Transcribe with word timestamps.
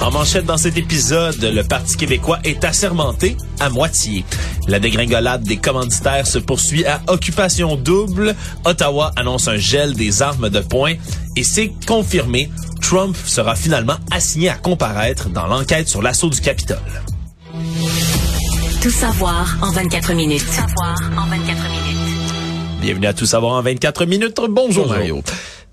En 0.00 0.10
manchette 0.10 0.44
dans 0.44 0.56
cet 0.56 0.76
épisode, 0.76 1.42
le 1.42 1.62
Parti 1.64 1.96
québécois 1.96 2.38
est 2.44 2.64
assermenté 2.64 3.36
à 3.60 3.70
moitié. 3.70 4.24
La 4.68 4.78
dégringolade 4.78 5.42
des 5.42 5.56
commanditaires 5.56 6.26
se 6.26 6.38
poursuit 6.38 6.84
à 6.84 7.00
occupation 7.08 7.76
double. 7.76 8.34
Ottawa 8.64 9.12
annonce 9.16 9.48
un 9.48 9.56
gel 9.56 9.94
des 9.94 10.22
armes 10.22 10.50
de 10.50 10.60
poing 10.60 10.94
et 11.36 11.42
c'est 11.42 11.72
confirmé. 11.86 12.50
Trump 12.82 13.16
sera 13.24 13.56
finalement 13.56 13.96
assigné 14.10 14.48
à 14.48 14.54
comparaître 14.54 15.28
dans 15.30 15.46
l'enquête 15.46 15.88
sur 15.88 16.02
l'assaut 16.02 16.30
du 16.30 16.40
Capitole. 16.40 16.78
Tout 18.82 18.90
savoir 18.90 19.56
en 19.62 19.70
24 19.72 20.12
minutes. 20.12 20.44
Tout 20.44 20.52
savoir 20.52 20.96
en 21.16 21.26
24 21.26 21.40
minutes. 21.40 21.96
Bienvenue 22.80 23.06
à 23.06 23.14
Tout 23.14 23.26
savoir 23.26 23.54
en 23.54 23.62
24 23.62 24.04
minutes. 24.04 24.40
Bonjour, 24.48 24.86
Mario. 24.86 25.22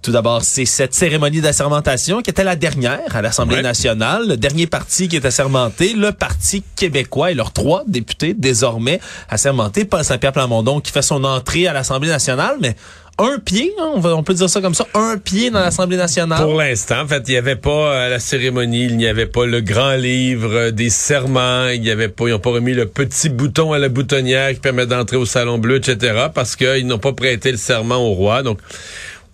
Tout 0.04 0.12
d'abord, 0.12 0.44
c'est 0.44 0.66
cette 0.66 0.94
cérémonie 0.94 1.40
d'assermentation 1.40 2.22
qui 2.22 2.30
était 2.30 2.44
la 2.44 2.58
dernière 2.58 3.16
à 3.16 3.22
l'Assemblée 3.22 3.62
nationale, 3.62 4.28
le 4.28 4.36
dernier 4.36 4.68
parti 4.68 5.08
qui 5.08 5.16
est 5.16 5.26
assermenté, 5.26 5.94
le 5.94 6.12
Parti 6.12 6.62
québécois 6.76 7.32
et 7.32 7.34
leurs 7.34 7.54
trois 7.54 7.86
députés 7.88 8.34
désormais 8.34 9.00
assermentés. 9.30 9.86
Paul 9.86 10.04
Saint-Pierre 10.04 10.34
Plamondon 10.34 10.82
qui 10.82 10.92
fait 10.92 11.02
son 11.02 11.24
entrée 11.24 11.68
à 11.68 11.74
l'Assemblée 11.74 12.10
nationale, 12.10 12.58
mais 12.60 12.76
un 13.18 13.38
pied, 13.38 13.72
hein, 13.80 13.92
on, 13.96 14.06
on, 14.06 14.24
peut 14.24 14.34
dire 14.34 14.50
ça 14.50 14.60
comme 14.60 14.74
ça, 14.74 14.88
un 14.96 15.18
pied 15.18 15.52
dans 15.52 15.60
l'Assemblée 15.60 15.98
nationale. 15.98 16.42
Pour 16.42 16.58
l'instant, 16.58 17.02
en 17.02 17.08
fait, 17.08 17.24
il 17.28 17.32
n'y 17.32 17.38
avait 17.38 17.56
pas 17.56 18.06
à 18.06 18.10
la 18.10 18.20
cérémonie, 18.20 18.86
il 18.86 18.98
n'y 18.98 19.08
avait 19.08 19.28
pas 19.28 19.46
le 19.46 19.62
grand 19.62 19.96
livre 19.96 20.72
des 20.72 20.90
serments, 20.90 21.68
il 21.68 21.82
n'y 21.82 21.92
avait 21.92 22.10
pas, 22.10 22.28
ils 22.28 22.32
n'ont 22.32 22.40
pas 22.40 22.50
remis 22.50 22.74
le 22.74 22.88
petit 22.88 23.30
bouton 23.30 23.72
à 23.72 23.78
la 23.78 23.88
boutonnière 23.88 24.52
qui 24.54 24.60
permet 24.60 24.88
d'entrer 24.88 25.18
au 25.18 25.26
Salon 25.26 25.60
Bleu, 25.60 25.78
etc., 25.78 26.26
parce 26.34 26.56
qu'ils 26.56 26.88
n'ont 26.88 26.98
pas 26.98 27.14
prêté 27.14 27.52
le 27.52 27.58
serment 27.58 27.98
au 27.98 28.14
roi. 28.14 28.42
Donc, 28.42 28.60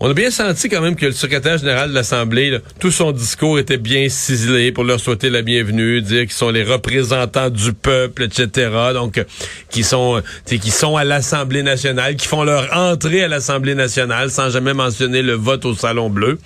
on 0.01 0.09
a 0.09 0.13
bien 0.13 0.31
senti 0.31 0.69
quand 0.69 0.79
même 0.79 0.95
que 0.95 1.07
le 1.07 1.11
secrétaire 1.11 1.57
général 1.57 1.89
de 1.89 1.93
l'Assemblée, 1.93 2.57
tout 2.79 2.89
son 2.89 3.11
discours 3.11 3.59
était 3.59 3.77
bien 3.77 4.07
ciselé 4.07 4.71
pour 4.71 4.85
leur 4.85 4.97
souhaiter 4.97 5.29
la 5.29 5.41
bienvenue, 5.41 6.01
dire 6.01 6.21
qu'ils 6.21 6.31
sont 6.31 6.51
les 6.51 6.63
représentants 6.63 7.49
du 7.49 7.73
peuple, 7.73 8.23
etc. 8.23 8.69
Donc, 8.93 9.17
euh, 9.17 9.25
qui 9.69 9.83
sont, 9.83 10.21
qui 10.45 10.71
sont 10.71 10.95
à 10.95 11.03
l'Assemblée 11.03 11.63
nationale, 11.63 12.15
qui 12.15 12.27
font 12.27 12.45
leur 12.45 12.73
entrée 12.73 13.23
à 13.23 13.27
l'Assemblée 13.27 13.75
nationale 13.75 14.31
sans 14.31 14.49
jamais 14.49 14.73
mentionner 14.73 15.21
le 15.21 15.33
vote 15.33 15.65
au 15.65 15.75
Salon 15.75 16.09
Bleu. 16.09 16.39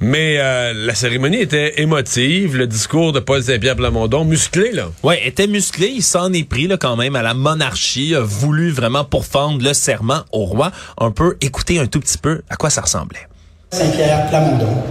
Mais 0.00 0.36
euh, 0.38 0.74
la 0.74 0.94
cérémonie 0.94 1.40
était 1.40 1.80
émotive, 1.80 2.58
le 2.58 2.66
discours 2.66 3.14
de 3.14 3.20
Paul 3.20 3.42
Saint-Pierre 3.42 3.76
Plamondon, 3.76 4.26
musclé, 4.26 4.70
là. 4.70 4.90
Ouais, 5.02 5.26
était 5.26 5.46
musclé, 5.46 5.86
il 5.86 6.02
s'en 6.02 6.30
est 6.34 6.46
pris, 6.46 6.66
là, 6.66 6.76
quand 6.76 6.96
même, 6.96 7.16
à 7.16 7.22
la 7.22 7.32
monarchie, 7.32 8.14
a 8.14 8.20
voulu 8.20 8.70
vraiment 8.70 9.04
pourfendre 9.04 9.64
le 9.64 9.72
serment 9.72 10.24
au 10.30 10.44
roi. 10.44 10.72
Un 10.98 11.10
peu, 11.10 11.38
écouter 11.40 11.78
un 11.78 11.86
tout 11.86 12.00
petit 12.00 12.18
peu 12.18 12.42
à 12.50 12.56
quoi 12.56 12.68
ça 12.68 12.81
Saint-Pierre 13.70 14.28
Plamondon 14.28 14.82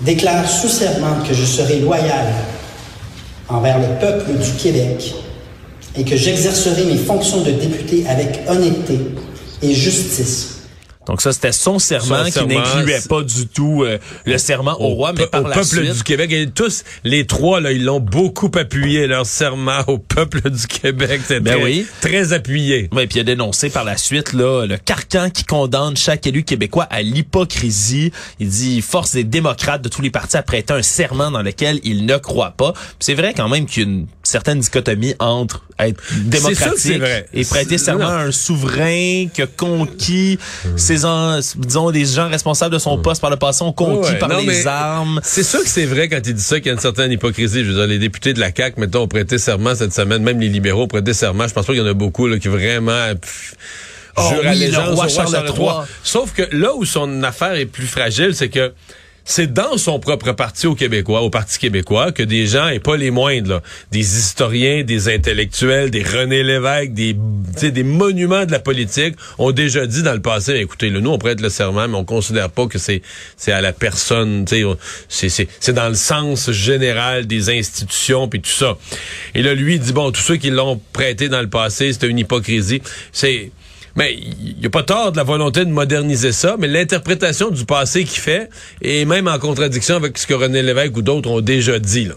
déclare 0.00 0.48
sous 0.48 0.68
serment 0.68 1.22
que 1.26 1.34
je 1.34 1.44
serai 1.44 1.80
loyal 1.80 2.26
envers 3.48 3.78
le 3.78 3.86
peuple 4.00 4.32
du 4.32 4.52
Québec 4.52 5.14
et 5.96 6.04
que 6.04 6.16
j'exercerai 6.16 6.84
mes 6.84 6.96
fonctions 6.96 7.42
de 7.42 7.50
député 7.50 8.04
avec 8.08 8.40
honnêteté 8.48 8.98
et 9.62 9.74
justice. 9.74 10.59
Donc 11.10 11.22
ça, 11.22 11.32
c'était 11.32 11.50
son 11.50 11.80
serment 11.80 12.22
qui 12.22 12.46
n'incluait 12.46 13.00
pas 13.08 13.22
du 13.22 13.48
tout 13.48 13.82
euh, 13.82 13.98
le 14.26 14.38
serment 14.38 14.80
au, 14.80 14.90
roi, 14.90 15.12
mais 15.12 15.26
par 15.26 15.42
au 15.42 15.48
la 15.48 15.56
peuple 15.56 15.66
suite... 15.66 15.92
du 15.92 16.02
Québec. 16.04 16.30
Et 16.30 16.48
tous 16.48 16.84
les 17.02 17.26
trois, 17.26 17.60
là, 17.60 17.72
ils 17.72 17.84
l'ont 17.84 17.98
beaucoup 17.98 18.48
appuyé, 18.54 19.08
leur 19.08 19.26
serment 19.26 19.80
au 19.88 19.98
peuple 19.98 20.48
du 20.48 20.66
Québec. 20.68 21.22
C'était 21.22 21.40
Ben 21.40 21.54
très, 21.54 21.64
oui. 21.64 21.86
très 22.00 22.32
appuyé. 22.32 22.88
Oui, 22.92 23.08
puis 23.08 23.18
il 23.18 23.22
a 23.22 23.24
dénoncé 23.24 23.70
par 23.70 23.82
la 23.82 23.96
suite 23.96 24.32
là, 24.32 24.66
le 24.66 24.76
carcan 24.76 25.30
qui 25.30 25.42
condamne 25.42 25.96
chaque 25.96 26.28
élu 26.28 26.44
québécois 26.44 26.86
à 26.90 27.02
l'hypocrisie. 27.02 28.12
Il 28.38 28.48
dit 28.48 28.80
force 28.80 29.14
les 29.14 29.24
démocrates 29.24 29.82
de 29.82 29.88
tous 29.88 30.02
les 30.02 30.10
partis 30.10 30.36
à 30.36 30.44
prêter 30.44 30.74
un 30.74 30.82
serment 30.82 31.32
dans 31.32 31.42
lequel 31.42 31.80
ils 31.82 32.06
ne 32.06 32.18
croient 32.18 32.54
pas. 32.56 32.72
C'est 33.00 33.14
vrai 33.14 33.34
quand 33.36 33.48
même 33.48 33.66
qu'il 33.66 33.82
y 33.82 33.86
a 33.86 33.88
une 33.88 34.06
certaine 34.30 34.60
dichotomie 34.60 35.14
entre 35.18 35.64
être 35.78 36.00
démocratique 36.24 36.98
vrai. 36.98 37.26
et 37.34 37.44
prêter 37.44 37.78
serment 37.78 38.06
à 38.06 38.22
un 38.22 38.32
souverain 38.32 39.26
qui 39.32 39.42
a 39.42 39.46
conquis 39.46 40.38
ses 40.76 41.04
en, 41.04 41.40
disons 41.56 41.90
des 41.90 42.04
gens 42.04 42.28
responsables 42.28 42.72
de 42.72 42.78
son 42.78 42.98
poste 42.98 43.20
par 43.20 43.30
le 43.30 43.36
passé 43.36 43.62
ont 43.62 43.72
conquis 43.72 44.10
Ouais, 44.12 44.18
par 44.18 44.28
non, 44.28 44.40
les 44.40 44.66
armes. 44.66 45.20
C'est 45.24 45.42
sûr 45.42 45.62
que 45.62 45.68
c'est 45.68 45.84
vrai 45.84 46.08
quand 46.08 46.20
il 46.24 46.34
dit 46.34 46.42
ça 46.42 46.58
qu'il 46.58 46.66
y 46.66 46.70
a 46.70 46.74
une 46.74 46.80
certaine 46.80 47.10
hypocrisie. 47.10 47.64
Je 47.64 47.70
veux 47.70 47.74
dire, 47.74 47.86
les 47.86 47.98
députés 47.98 48.32
de 48.32 48.40
la 48.40 48.50
CAQ, 48.54 48.80
mettons, 48.80 49.02
ont 49.02 49.08
prêté 49.08 49.38
serment 49.38 49.74
cette 49.74 49.92
semaine, 49.92 50.22
même 50.22 50.38
les 50.40 50.48
libéraux 50.48 50.84
ont 50.84 50.88
prêté 50.88 51.12
serment. 51.12 51.48
Je 51.48 51.54
pense 51.54 51.66
pas 51.66 51.72
qu'il 51.72 51.82
y 51.82 51.84
en 51.84 51.90
a 51.90 51.94
beaucoup 51.94 52.28
là, 52.28 52.38
qui 52.38 52.48
vraiment 52.48 53.14
pff, 53.20 53.54
Oh 54.16 54.22
jurent 54.28 54.40
oui, 54.42 54.48
allégeance 54.48 54.88
le 54.88 54.94
roi 54.94 55.06
au 55.06 55.08
Charles 55.08 55.44
III. 55.56 55.68
Sauf 56.02 56.32
que 56.32 56.42
là 56.52 56.74
où 56.74 56.84
son 56.84 57.22
affaire 57.22 57.54
est 57.54 57.66
plus 57.66 57.86
fragile, 57.86 58.34
c'est 58.34 58.48
que 58.48 58.72
c'est 59.24 59.52
dans 59.52 59.76
son 59.76 59.98
propre 60.00 60.32
parti 60.32 60.66
au 60.66 60.74
Québécois, 60.74 61.22
au 61.22 61.30
Parti 61.30 61.58
québécois, 61.58 62.12
que 62.12 62.22
des 62.22 62.46
gens, 62.46 62.68
et 62.68 62.80
pas 62.80 62.96
les 62.96 63.10
moindres, 63.10 63.62
des 63.90 64.18
historiens, 64.18 64.82
des 64.82 65.08
intellectuels, 65.08 65.90
des 65.90 66.02
René 66.02 66.42
Lévesque, 66.42 66.92
des, 66.92 67.14
des 67.70 67.82
monuments 67.82 68.46
de 68.46 68.52
la 68.52 68.58
politique, 68.58 69.14
ont 69.38 69.52
déjà 69.52 69.86
dit 69.86 70.02
dans 70.02 70.14
le 70.14 70.20
passé, 70.20 70.54
écoutez, 70.54 70.90
nous, 70.90 71.10
on 71.10 71.18
prête 71.18 71.40
le 71.40 71.48
serment, 71.48 71.88
mais 71.88 71.96
on 71.96 72.04
considère 72.04 72.50
pas 72.50 72.66
que 72.66 72.78
c'est 72.78 73.02
à 73.48 73.60
la 73.60 73.72
personne, 73.72 74.44
c'est 74.48 75.72
dans 75.72 75.88
le 75.88 75.94
sens 75.94 76.50
général 76.50 77.26
des 77.26 77.50
institutions, 77.50 78.28
puis 78.28 78.40
tout 78.40 78.50
ça. 78.50 78.76
Et 79.34 79.42
là, 79.42 79.54
lui, 79.54 79.74
il 79.74 79.80
dit, 79.80 79.92
bon, 79.92 80.10
tous 80.10 80.22
ceux 80.22 80.36
qui 80.36 80.50
l'ont 80.50 80.80
prêté 80.92 81.28
dans 81.28 81.40
le 81.40 81.48
passé, 81.50 81.92
c'était 81.92 82.08
une 82.08 82.18
hypocrisie. 82.18 82.82
C'est... 83.12 83.52
Mais 83.96 84.14
il 84.14 84.56
n'y 84.58 84.66
a 84.66 84.70
pas 84.70 84.82
tort 84.82 85.12
de 85.12 85.16
la 85.16 85.24
volonté 85.24 85.64
de 85.64 85.70
moderniser 85.70 86.32
ça, 86.32 86.56
mais 86.58 86.68
l'interprétation 86.68 87.50
du 87.50 87.64
passé 87.64 88.04
qu'il 88.04 88.20
fait 88.20 88.48
est 88.82 89.04
même 89.04 89.28
en 89.28 89.38
contradiction 89.38 89.96
avec 89.96 90.16
ce 90.18 90.26
que 90.26 90.34
René 90.34 90.62
Lévesque 90.62 90.96
ou 90.96 91.02
d'autres 91.02 91.30
ont 91.30 91.40
déjà 91.40 91.78
dit. 91.78 92.08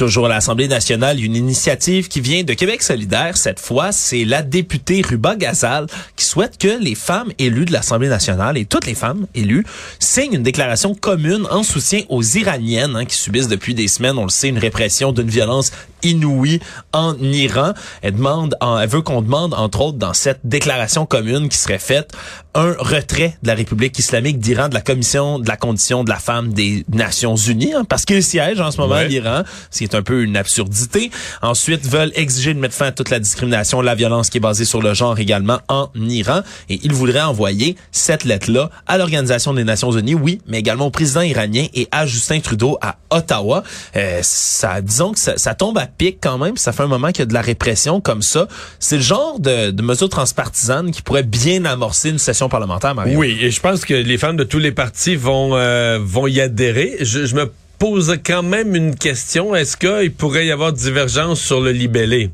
Toujours 0.00 0.24
à 0.24 0.28
l'Assemblée 0.30 0.66
nationale, 0.66 1.22
une 1.22 1.36
initiative 1.36 2.08
qui 2.08 2.22
vient 2.22 2.42
de 2.42 2.54
Québec 2.54 2.82
solidaire. 2.82 3.36
Cette 3.36 3.60
fois, 3.60 3.92
c'est 3.92 4.24
la 4.24 4.40
députée 4.40 5.02
Ruba 5.06 5.36
Gazal 5.36 5.88
qui 6.16 6.24
souhaite 6.24 6.56
que 6.56 6.82
les 6.82 6.94
femmes 6.94 7.30
élues 7.38 7.66
de 7.66 7.72
l'Assemblée 7.72 8.08
nationale 8.08 8.56
et 8.56 8.64
toutes 8.64 8.86
les 8.86 8.94
femmes 8.94 9.26
élues 9.34 9.66
signent 9.98 10.36
une 10.36 10.42
déclaration 10.42 10.94
commune 10.94 11.46
en 11.50 11.62
soutien 11.62 12.00
aux 12.08 12.22
Iraniennes 12.22 12.96
hein, 12.96 13.04
qui 13.04 13.14
subissent 13.14 13.48
depuis 13.48 13.74
des 13.74 13.88
semaines, 13.88 14.16
on 14.16 14.24
le 14.24 14.30
sait, 14.30 14.48
une 14.48 14.56
répression 14.56 15.12
d'une 15.12 15.28
violence 15.28 15.70
inouïe 16.02 16.60
en 16.92 17.14
Iran. 17.18 17.72
Elle 18.02 18.14
demande, 18.16 18.56
elle 18.80 18.88
veut 18.88 19.02
qu'on 19.02 19.22
demande, 19.22 19.54
entre 19.54 19.80
autres, 19.80 19.98
dans 19.98 20.14
cette 20.14 20.40
déclaration 20.44 21.06
commune 21.06 21.48
qui 21.48 21.56
serait 21.58 21.78
faite, 21.78 22.12
un 22.54 22.74
retrait 22.78 23.36
de 23.42 23.48
la 23.48 23.54
République 23.54 23.98
islamique 23.98 24.38
d'Iran 24.40 24.68
de 24.68 24.74
la 24.74 24.80
Commission 24.80 25.38
de 25.38 25.48
la 25.48 25.56
condition 25.56 26.02
de 26.02 26.10
la 26.10 26.18
femme 26.18 26.52
des 26.52 26.84
Nations 26.92 27.36
Unies, 27.36 27.74
hein, 27.74 27.84
parce 27.88 28.04
qu'il 28.04 28.22
siège 28.24 28.60
en 28.60 28.70
ce 28.70 28.78
moment 28.80 28.94
Ouais. 28.94 29.06
l'Iran, 29.08 29.42
ce 29.70 29.78
qui 29.78 29.84
est 29.84 29.94
un 29.94 30.02
peu 30.02 30.22
une 30.24 30.36
absurdité. 30.36 31.10
Ensuite, 31.42 31.86
veulent 31.86 32.10
exiger 32.16 32.54
de 32.54 32.58
mettre 32.58 32.74
fin 32.74 32.86
à 32.86 32.92
toute 32.92 33.10
la 33.10 33.20
discrimination, 33.20 33.80
la 33.80 33.94
violence 33.94 34.30
qui 34.30 34.38
est 34.38 34.40
basée 34.40 34.64
sur 34.64 34.82
le 34.82 34.94
genre 34.94 35.18
également 35.20 35.60
en 35.68 35.90
Iran. 35.94 36.40
Et 36.68 36.80
ils 36.82 36.92
voudraient 36.92 37.20
envoyer 37.22 37.76
cette 37.92 38.24
lettre-là 38.24 38.70
à 38.88 38.98
l'Organisation 38.98 39.54
des 39.54 39.62
Nations 39.64 39.92
Unies, 39.92 40.14
oui, 40.14 40.40
mais 40.48 40.58
également 40.58 40.86
au 40.86 40.90
président 40.90 41.20
iranien 41.22 41.66
et 41.72 41.86
à 41.92 42.04
Justin 42.06 42.40
Trudeau 42.40 42.78
à 42.82 42.96
Ottawa. 43.10 43.62
Euh, 43.96 44.18
ça, 44.22 44.80
disons 44.80 45.12
que 45.12 45.20
ça, 45.20 45.36
ça 45.36 45.54
tombe 45.54 45.78
à 45.78 45.86
pic 45.96 46.18
quand 46.20 46.38
même. 46.38 46.56
Ça 46.56 46.72
fait 46.72 46.82
un 46.82 46.88
moment 46.88 47.08
qu'il 47.08 47.20
y 47.20 47.22
a 47.22 47.26
de 47.26 47.34
la 47.34 47.40
répression 47.40 48.00
comme 48.00 48.22
ça. 48.22 48.48
C'est 48.78 48.96
le 48.96 49.02
genre 49.02 49.38
de, 49.38 49.70
de 49.70 49.82
mesure 49.82 50.08
transpartisane 50.08 50.90
qui 50.90 51.02
pourrait 51.02 51.22
bien 51.22 51.64
amorcer 51.64 52.10
une 52.10 52.18
session 52.18 52.48
parlementaire, 52.48 52.94
Mario. 52.94 53.18
Oui, 53.18 53.38
et 53.40 53.50
je 53.50 53.60
pense 53.60 53.84
que 53.84 53.94
les 53.94 54.18
femmes 54.18 54.36
de 54.36 54.44
tous 54.44 54.58
les 54.58 54.72
partis 54.72 55.16
vont, 55.16 55.56
euh, 55.56 55.98
vont 56.00 56.26
y 56.26 56.40
adhérer. 56.40 56.96
Je, 57.00 57.26
je 57.26 57.34
me 57.34 57.50
pose 57.78 58.16
quand 58.24 58.42
même 58.42 58.76
une 58.76 58.94
question. 58.94 59.54
Est-ce 59.54 59.76
qu'il 59.76 60.12
pourrait 60.12 60.46
y 60.46 60.50
avoir 60.50 60.72
divergence 60.72 61.40
sur 61.40 61.60
le 61.60 61.72
libellé? 61.72 62.30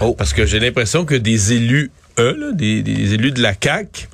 Oh. 0.00 0.14
Parce 0.16 0.32
que 0.32 0.46
j'ai 0.46 0.60
l'impression 0.60 1.04
que 1.04 1.14
des 1.14 1.52
élus, 1.52 1.90
eux, 2.18 2.36
là, 2.38 2.52
des, 2.52 2.82
des 2.82 3.14
élus 3.14 3.32
de 3.32 3.42
la 3.42 3.52
CAQ, 3.60 4.08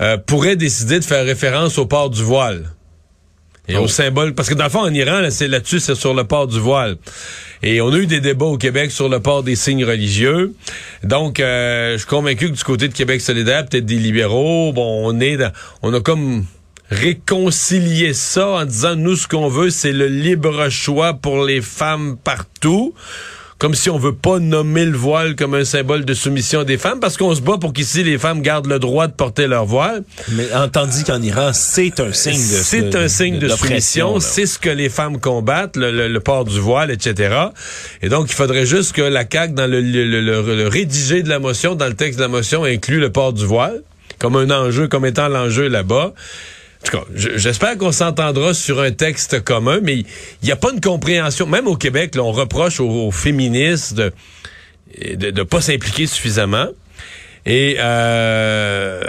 euh, 0.00 0.16
pourraient 0.18 0.56
décider 0.56 0.98
de 0.98 1.04
faire 1.04 1.24
référence 1.24 1.78
au 1.78 1.86
port 1.86 2.10
du 2.10 2.22
voile. 2.22 2.64
Et 3.70 3.76
Oh. 3.76 3.82
au 3.84 3.88
symbole, 3.88 4.34
parce 4.34 4.48
que 4.48 4.54
dans 4.54 4.64
le 4.64 4.70
fond, 4.70 4.80
en 4.80 4.92
Iran, 4.92 5.20
là, 5.20 5.30
c'est 5.30 5.48
là-dessus, 5.48 5.80
c'est 5.80 5.94
sur 5.94 6.12
le 6.14 6.24
port 6.24 6.46
du 6.46 6.58
voile. 6.58 6.96
Et 7.62 7.80
on 7.80 7.92
a 7.92 7.96
eu 7.96 8.06
des 8.06 8.20
débats 8.20 8.46
au 8.46 8.58
Québec 8.58 8.90
sur 8.90 9.08
le 9.08 9.20
port 9.20 9.42
des 9.42 9.54
signes 9.56 9.84
religieux. 9.84 10.54
Donc, 11.04 11.40
euh, 11.40 11.92
je 11.92 11.98
suis 11.98 12.06
convaincu 12.06 12.50
que 12.50 12.56
du 12.56 12.64
côté 12.64 12.88
de 12.88 12.94
Québec 12.94 13.20
solidaire, 13.20 13.66
peut-être 13.66 13.86
des 13.86 13.96
libéraux, 13.96 14.72
bon, 14.72 15.02
on 15.06 15.20
est 15.20 15.36
dans, 15.36 15.52
on 15.82 15.92
a 15.94 16.00
comme 16.00 16.44
réconcilié 16.90 18.14
ça 18.14 18.48
en 18.48 18.64
disant, 18.64 18.96
nous, 18.96 19.16
ce 19.16 19.28
qu'on 19.28 19.48
veut, 19.48 19.70
c'est 19.70 19.92
le 19.92 20.06
libre 20.06 20.68
choix 20.70 21.14
pour 21.14 21.44
les 21.44 21.60
femmes 21.60 22.16
partout. 22.22 22.94
Comme 23.60 23.74
si 23.74 23.90
on 23.90 23.98
veut 23.98 24.14
pas 24.14 24.38
nommer 24.38 24.86
le 24.86 24.96
voile 24.96 25.36
comme 25.36 25.54
un 25.54 25.66
symbole 25.66 26.06
de 26.06 26.14
soumission 26.14 26.64
des 26.64 26.78
femmes, 26.78 26.98
parce 26.98 27.18
qu'on 27.18 27.34
se 27.34 27.42
bat 27.42 27.58
pour 27.60 27.74
qu'ici 27.74 28.02
les 28.02 28.16
femmes 28.16 28.40
gardent 28.40 28.68
le 28.68 28.78
droit 28.78 29.06
de 29.06 29.12
porter 29.12 29.46
leur 29.46 29.66
voile. 29.66 30.02
Mais 30.32 30.46
tandis 30.72 31.04
qu'en 31.04 31.20
Iran, 31.20 31.50
c'est 31.52 32.00
un 32.00 32.10
signe 32.10 32.32
de 32.32 32.62
C'est 32.62 32.96
un 32.96 33.06
signe 33.06 33.38
de, 33.38 33.48
soumission, 33.48 34.18
c'est 34.18 34.46
ce 34.46 34.58
que 34.58 34.70
les 34.70 34.88
femmes 34.88 35.20
combattent, 35.20 35.76
le, 35.76 36.18
port 36.20 36.46
du 36.46 36.58
voile, 36.58 36.90
etc. 36.90 37.36
Et 38.00 38.08
donc, 38.08 38.30
il 38.30 38.34
faudrait 38.34 38.64
juste 38.64 38.92
que 38.92 39.02
la 39.02 39.24
CAQ, 39.30 39.52
dans 39.52 39.70
le, 39.70 39.80
le, 39.82 40.66
rédigé 40.66 41.22
de 41.22 41.28
la 41.28 41.38
motion, 41.38 41.74
dans 41.74 41.86
le 41.86 41.94
texte 41.94 42.18
de 42.18 42.24
la 42.24 42.28
motion, 42.28 42.64
inclut 42.64 42.98
le 42.98 43.12
port 43.12 43.34
du 43.34 43.44
voile 43.44 43.82
comme 44.18 44.36
un 44.36 44.50
enjeu, 44.50 44.86
comme 44.86 45.06
étant 45.06 45.28
l'enjeu 45.28 45.68
là-bas. 45.68 46.12
En 46.82 46.86
tout 46.86 46.96
cas, 46.96 47.04
j'espère 47.14 47.76
qu'on 47.76 47.92
s'entendra 47.92 48.54
sur 48.54 48.80
un 48.80 48.90
texte 48.90 49.44
commun, 49.44 49.80
mais 49.82 49.98
il 49.98 50.06
n'y 50.44 50.50
a 50.50 50.56
pas 50.56 50.72
une 50.72 50.80
compréhension. 50.80 51.46
Même 51.46 51.66
au 51.66 51.76
Québec, 51.76 52.14
là, 52.14 52.22
on 52.22 52.32
reproche 52.32 52.80
aux, 52.80 53.10
féministes 53.10 53.94
de 53.94 54.12
ne 55.30 55.42
pas 55.42 55.60
s'impliquer 55.60 56.06
suffisamment. 56.06 56.68
Et 57.44 57.76
euh, 57.78 59.00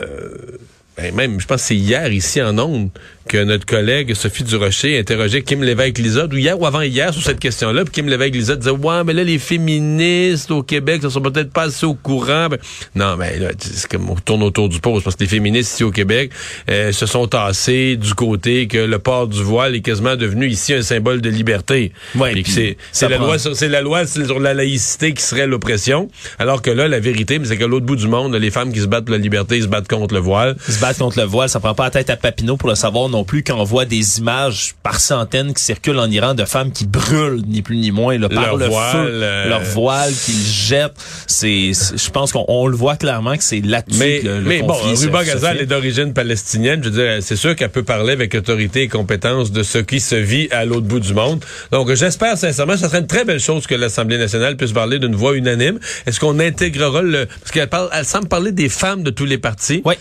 ben 0.98 1.14
même, 1.16 1.40
je 1.40 1.48
pense 1.48 1.62
que 1.62 1.68
c'est 1.68 1.76
hier 1.76 2.12
ici 2.12 2.42
en 2.42 2.58
Onde 2.60 2.90
que 3.28 3.44
notre 3.44 3.66
collègue 3.66 4.14
Sophie 4.14 4.44
Durocher 4.44 5.00
interrogeait 5.00 5.42
Kim 5.42 5.64
Lévesque-Lizotte, 5.64 6.34
ou 6.34 6.38
hier 6.38 6.60
ou 6.60 6.66
avant-hier, 6.66 7.14
sur 7.14 7.24
cette 7.24 7.40
question-là, 7.40 7.84
puis 7.86 7.94
Kim 7.94 8.08
Lévesque-Lizotte 8.08 8.60
disait, 8.60 8.72
ouais, 8.72 9.04
mais 9.06 9.14
là, 9.14 9.24
les 9.24 9.40
féministes 9.40 10.52
au 10.52 10.64
Québec 10.64 11.04
ne 11.04 11.10
sont 11.10 11.22
peut-être 11.22 11.52
pas 11.52 11.64
assez 11.64 11.86
au 11.86 11.94
courant. 11.94 12.48
Ben, 12.50 12.58
non, 12.96 13.16
mais 13.18 13.40
là, 13.40 13.50
c'est 13.60 13.88
comme 13.88 14.10
on 14.10 14.16
tourne 14.16 14.44
autour 14.44 14.70
du 14.70 14.80
pot, 14.80 15.00
parce 15.02 15.16
que 15.16 15.24
les 15.24 15.30
féministes 15.30 15.74
ici 15.74 15.84
au 15.84 15.92
Québec 15.92 16.32
euh, 16.70 16.92
se 16.92 17.06
sont 17.06 17.28
tassés 17.28 17.96
du 17.96 18.14
côté 18.14 18.68
que 18.68 18.78
le 18.78 19.00
port 19.00 19.28
du 19.28 19.42
voile 19.44 19.76
est 19.76 19.82
quasiment 19.82 20.16
devenu 20.16 20.48
ici 20.48 20.74
un 20.74 20.82
symbole 20.82 21.22
de 21.22 21.30
liberté. 21.30 21.92
Ouais, 22.16 22.34
c'est, 22.46 22.78
c'est 22.92 23.10
la 23.10 23.18
loi 23.18 23.38
sur, 23.40 23.56
c'est 23.56 23.70
la 23.70 23.82
loi 23.82 24.06
sur 24.06 24.40
la 24.40 24.54
laïcité 24.54 25.14
qui 25.14 25.24
serait 25.24 25.48
l'oppression, 25.48 26.10
alors 26.40 26.62
que 26.62 26.72
là, 26.72 26.88
la 26.88 27.00
vérité, 27.00 27.40
c'est 27.44 27.58
qu'à 27.58 27.68
l'autre 27.68 27.86
bout 27.86 27.96
du 27.96 28.08
monde, 28.08 28.36
les 28.36 28.52
femmes 28.52 28.74
qui 28.74 28.80
se 28.80 28.88
battent 28.88 29.06
pour 29.06 29.16
la 29.16 29.22
liberté, 29.22 29.58
ils 29.58 29.64
se 29.64 29.68
battent 29.68 29.88
contre 29.88 30.14
le 30.14 30.20
voile. 30.20 30.56
Ils 30.68 30.74
se 30.74 30.80
battent 30.80 30.98
contre 30.98 31.20
le 31.20 31.26
voile, 31.26 31.50
ça 31.50 31.60
prend 31.60 31.74
pas 31.74 31.86
la 31.86 31.92
tête 31.92 32.10
à 32.10 32.16
Papineau 32.16 32.58
pour 32.58 32.70
le 32.70 32.76
savoir 32.76 33.10
non 33.12 33.24
plus 33.24 33.44
quand 33.44 33.60
on 33.60 33.64
voit 33.64 33.86
des 33.86 34.20
images 34.20 34.74
par 34.84 35.00
centaines 35.00 35.54
qui 35.54 35.64
circulent 35.64 36.00
en 36.00 36.10
Iran 36.10 36.34
de 36.34 36.46
femmes 36.46 36.72
qui 36.72 36.86
brûlent 36.86 37.44
ni 37.48 37.62
plus 37.62 37.78
ni 37.78 37.92
moins 37.92 38.18
là, 38.18 38.30
par 38.30 38.56
leur 38.56 38.58
le 38.58 38.66
voile, 38.68 38.92
feu, 38.92 39.10
euh, 39.22 39.50
leur 39.50 39.62
voile 39.62 40.12
qu'ils 40.12 40.44
jettent. 40.44 40.96
C'est, 41.28 41.72
je 41.74 42.10
pense 42.10 42.32
qu'on 42.32 42.68
le 42.68 42.76
voit 42.76 42.96
clairement 42.96 43.38
que 43.38 43.44
c'est 43.44 43.62
là-dessus 43.62 44.00
mais, 44.00 44.20
que 44.20 44.28
le, 44.28 44.42
mais 44.42 44.62
bon, 44.62 44.74
Ruba 44.74 45.24
Ghazal 45.24 45.62
est 45.62 45.66
d'origine 45.66 46.14
palestinienne. 46.14 46.84
Je 46.84 46.90
veux 46.90 47.04
dire, 47.04 47.18
c'est 47.22 47.36
sûr 47.36 47.56
qu'elle 47.56 47.70
peut 47.70 47.84
parler 47.84 48.14
avec 48.14 48.34
autorité 48.34 48.84
et 48.84 48.88
compétence 48.88 49.52
de 49.52 49.64
ce 49.64 49.78
qui 49.78 50.00
se 50.00 50.16
vit 50.16 50.48
à 50.52 50.66
l'autre 50.66 50.88
bout 50.88 51.00
du 51.00 51.14
monde. 51.14 51.44
Donc, 51.72 51.94
j'espère 51.94 52.38
sincèrement, 52.38 52.78
ça 52.78 52.90
serait 52.90 53.00
une 53.00 53.08
très 53.08 53.26
belle 53.26 53.40
chose 53.40 53.68
que 53.68 53.76
l'Assemblée 53.76 54.18
nationale 54.18 54.58
puisse 54.58 54.72
parler 54.72 55.00
d'une 55.00 55.16
voix 55.16 55.36
unanime. 55.36 55.80
Est-ce 56.06 56.20
qu'on 56.20 56.40
intégrera 56.40 57.02
le, 57.02 57.26
parce 57.26 57.52
qu'elle 57.52 57.70
parle, 57.70 57.90
elle 57.94 58.06
semble 58.06 58.28
parler 58.28 58.52
des 58.52 58.70
femmes 58.70 59.04
de 59.04 59.12
tous 59.12 59.26
les 59.26 59.38
partis. 59.38 59.82
Oui. 59.86 59.96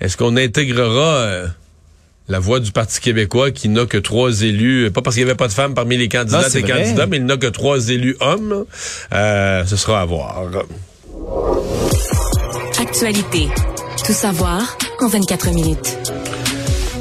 Est-ce 0.00 0.16
qu'on 0.16 0.36
intégrera 0.36 1.14
euh, 1.16 1.46
la 2.30 2.38
voix 2.38 2.60
du 2.60 2.70
Parti 2.70 3.00
québécois 3.00 3.50
qui 3.50 3.68
n'a 3.68 3.86
que 3.86 3.98
trois 3.98 4.42
élus, 4.42 4.86
euh, 4.86 4.90
pas 4.90 5.02
parce 5.02 5.16
qu'il 5.16 5.24
n'y 5.24 5.30
avait 5.30 5.36
pas 5.36 5.48
de 5.48 5.52
femmes 5.52 5.74
parmi 5.74 5.96
les 5.96 6.08
candidats 6.08 6.46
et 6.46 6.60
vrai. 6.60 6.62
candidats, 6.62 7.06
mais 7.06 7.16
il 7.16 7.26
n'a 7.26 7.36
que 7.36 7.48
trois 7.48 7.88
élus 7.88 8.16
hommes. 8.20 8.64
Euh, 9.12 9.66
ce 9.66 9.76
sera 9.76 10.00
à 10.00 10.04
voir. 10.04 10.44
Actualité. 12.80 13.48
Tout 14.06 14.12
savoir 14.12 14.78
en 15.00 15.08
24 15.08 15.50
minutes. 15.52 15.98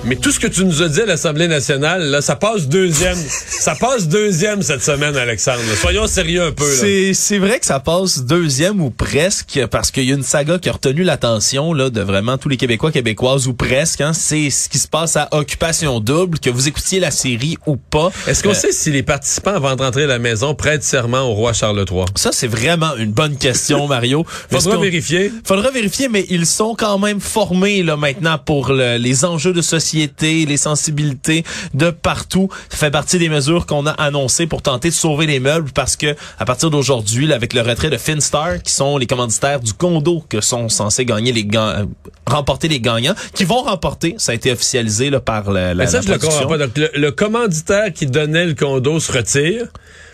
Mais 0.06 0.16
tout 0.16 0.32
ce 0.32 0.40
que 0.40 0.48
tu 0.48 0.66
nous 0.66 0.82
as 0.82 0.88
dit 0.88 1.02
à 1.02 1.06
l'Assemblée 1.06 1.48
nationale, 1.48 2.04
là, 2.04 2.22
ça 2.22 2.36
passe 2.36 2.68
deuxième. 2.68 3.18
ça 3.48 3.76
passe 3.76 4.08
deuxième 4.08 4.64
cette 4.64 4.82
semaine, 4.82 5.16
Alexandre. 5.16 5.60
Soyons 5.80 6.08
sérieux 6.08 6.42
un 6.46 6.52
peu. 6.52 6.64
C'est, 6.66 7.14
c'est 7.14 7.38
vrai 7.38 7.60
que 7.60 7.66
ça 7.66 7.80
passe 7.80 8.24
deuxième 8.24 8.82
ou 8.82 8.90
presque 8.90 9.60
parce 9.70 9.92
qu'il 9.92 10.06
y 10.06 10.12
a 10.12 10.16
une 10.16 10.24
saga 10.24 10.58
qui 10.58 10.70
a 10.70 10.72
retenu 10.72 11.04
l'attention 11.04 11.74
là 11.74 11.90
de 11.92 12.02
vraiment 12.02 12.38
tous 12.40 12.50
les 12.50 12.58
Québécois 12.58 12.92
québécoises 12.92 13.48
ou 13.48 13.54
presque. 13.54 14.02
Hein, 14.02 14.14
c'est 14.14 14.50
ce 14.50 14.68
qui 14.70 14.80
se 14.80 14.88
passe 14.88 15.16
à 15.16 15.28
Occupation 15.32 16.00
Double, 16.00 16.40
que 16.40 16.50
vous 16.50 16.68
écoutiez 16.68 17.00
la 17.00 17.12
série 17.12 17.58
ou 17.68 17.76
pas. 17.76 18.10
Est-ce 18.26 18.42
qu'on 18.42 18.52
Euh, 18.52 18.54
sait 18.56 18.72
si 18.72 18.90
les 18.92 19.04
participants, 19.04 19.54
avant 19.54 19.76
de 19.76 19.82
rentrer 19.84 20.06
à 20.06 20.08
la 20.08 20.18
maison, 20.20 20.56
prêtent 20.56 20.84
serment 20.84 21.22
au 21.30 21.34
roi 21.34 21.54
Charles 21.54 21.86
III? 21.92 22.06
Ça, 22.16 22.32
c'est 22.32 22.48
vraiment 22.48 22.96
une 22.96 23.12
bonne 23.12 23.38
question, 23.38 23.86
Mario. 23.88 24.26
Faudra 24.50 24.78
vérifier. 24.78 25.32
Faudra 25.44 25.70
vérifier, 25.70 26.08
mais 26.08 26.26
ils 26.30 26.46
sont 26.48 26.74
quand 26.74 26.98
même 26.98 27.20
formés 27.20 27.84
là 27.84 27.96
maintenant 27.98 28.38
pour 28.40 28.72
le- 28.72 28.98
les 28.98 29.24
enjeux 29.26 29.54
de 29.54 29.62
société, 29.62 29.99
les 30.46 30.58
sensibilités 30.58 31.44
de 31.74 31.90
partout. 31.90 32.50
Ça 32.70 32.78
fait 32.78 32.92
partie 32.92 33.18
des 33.20 33.30
mesures 33.30 33.66
qu'on 33.66 33.86
a 33.86 33.92
annoncées 33.92 34.48
pour 34.48 34.62
tenter 34.62 34.90
de 34.90 34.94
sauver 34.94 35.26
les 35.26 35.40
meubles 35.40 35.72
parce 35.74 35.96
que 35.96 36.16
à 36.38 36.46
partir 36.46 36.70
d'aujourd'hui, 36.70 37.32
avec 37.34 37.54
le 37.54 37.62
retrait 37.62 37.90
de 37.90 37.98
Finstar, 37.98 38.62
qui 38.64 38.72
sont 38.72 38.98
les 38.98 39.08
commanditaires 39.08 39.60
du 39.60 39.74
condo 39.74 40.24
que 40.30 40.42
sont 40.42 40.70
censés 40.70 41.06
gagner 41.06 41.32
les 41.32 41.46
ga- 41.46 41.80
euh, 41.80 41.86
remporter 42.28 42.68
les 42.68 42.80
gagnants, 42.80 43.16
qui 43.34 43.44
vont 43.46 43.64
remporter, 43.64 44.16
ça 44.18 44.32
a 44.32 44.36
été 44.36 44.52
officialisé 44.52 45.10
là, 45.10 45.20
par 45.20 45.52
la, 45.52 45.74
la, 45.74 45.84
Mais 45.86 45.90
ça, 45.90 45.98
la 45.98 46.04
je 46.04 46.12
le 46.12 46.18
comprends 46.20 46.48
pas. 46.48 46.58
Donc, 46.58 46.78
le, 46.78 46.90
le 46.96 47.12
commanditaire 47.12 47.92
qui 47.94 48.06
donnait 48.06 48.46
le 48.46 48.54
condo 48.54 49.00
se 49.00 49.12
retire, 49.12 49.66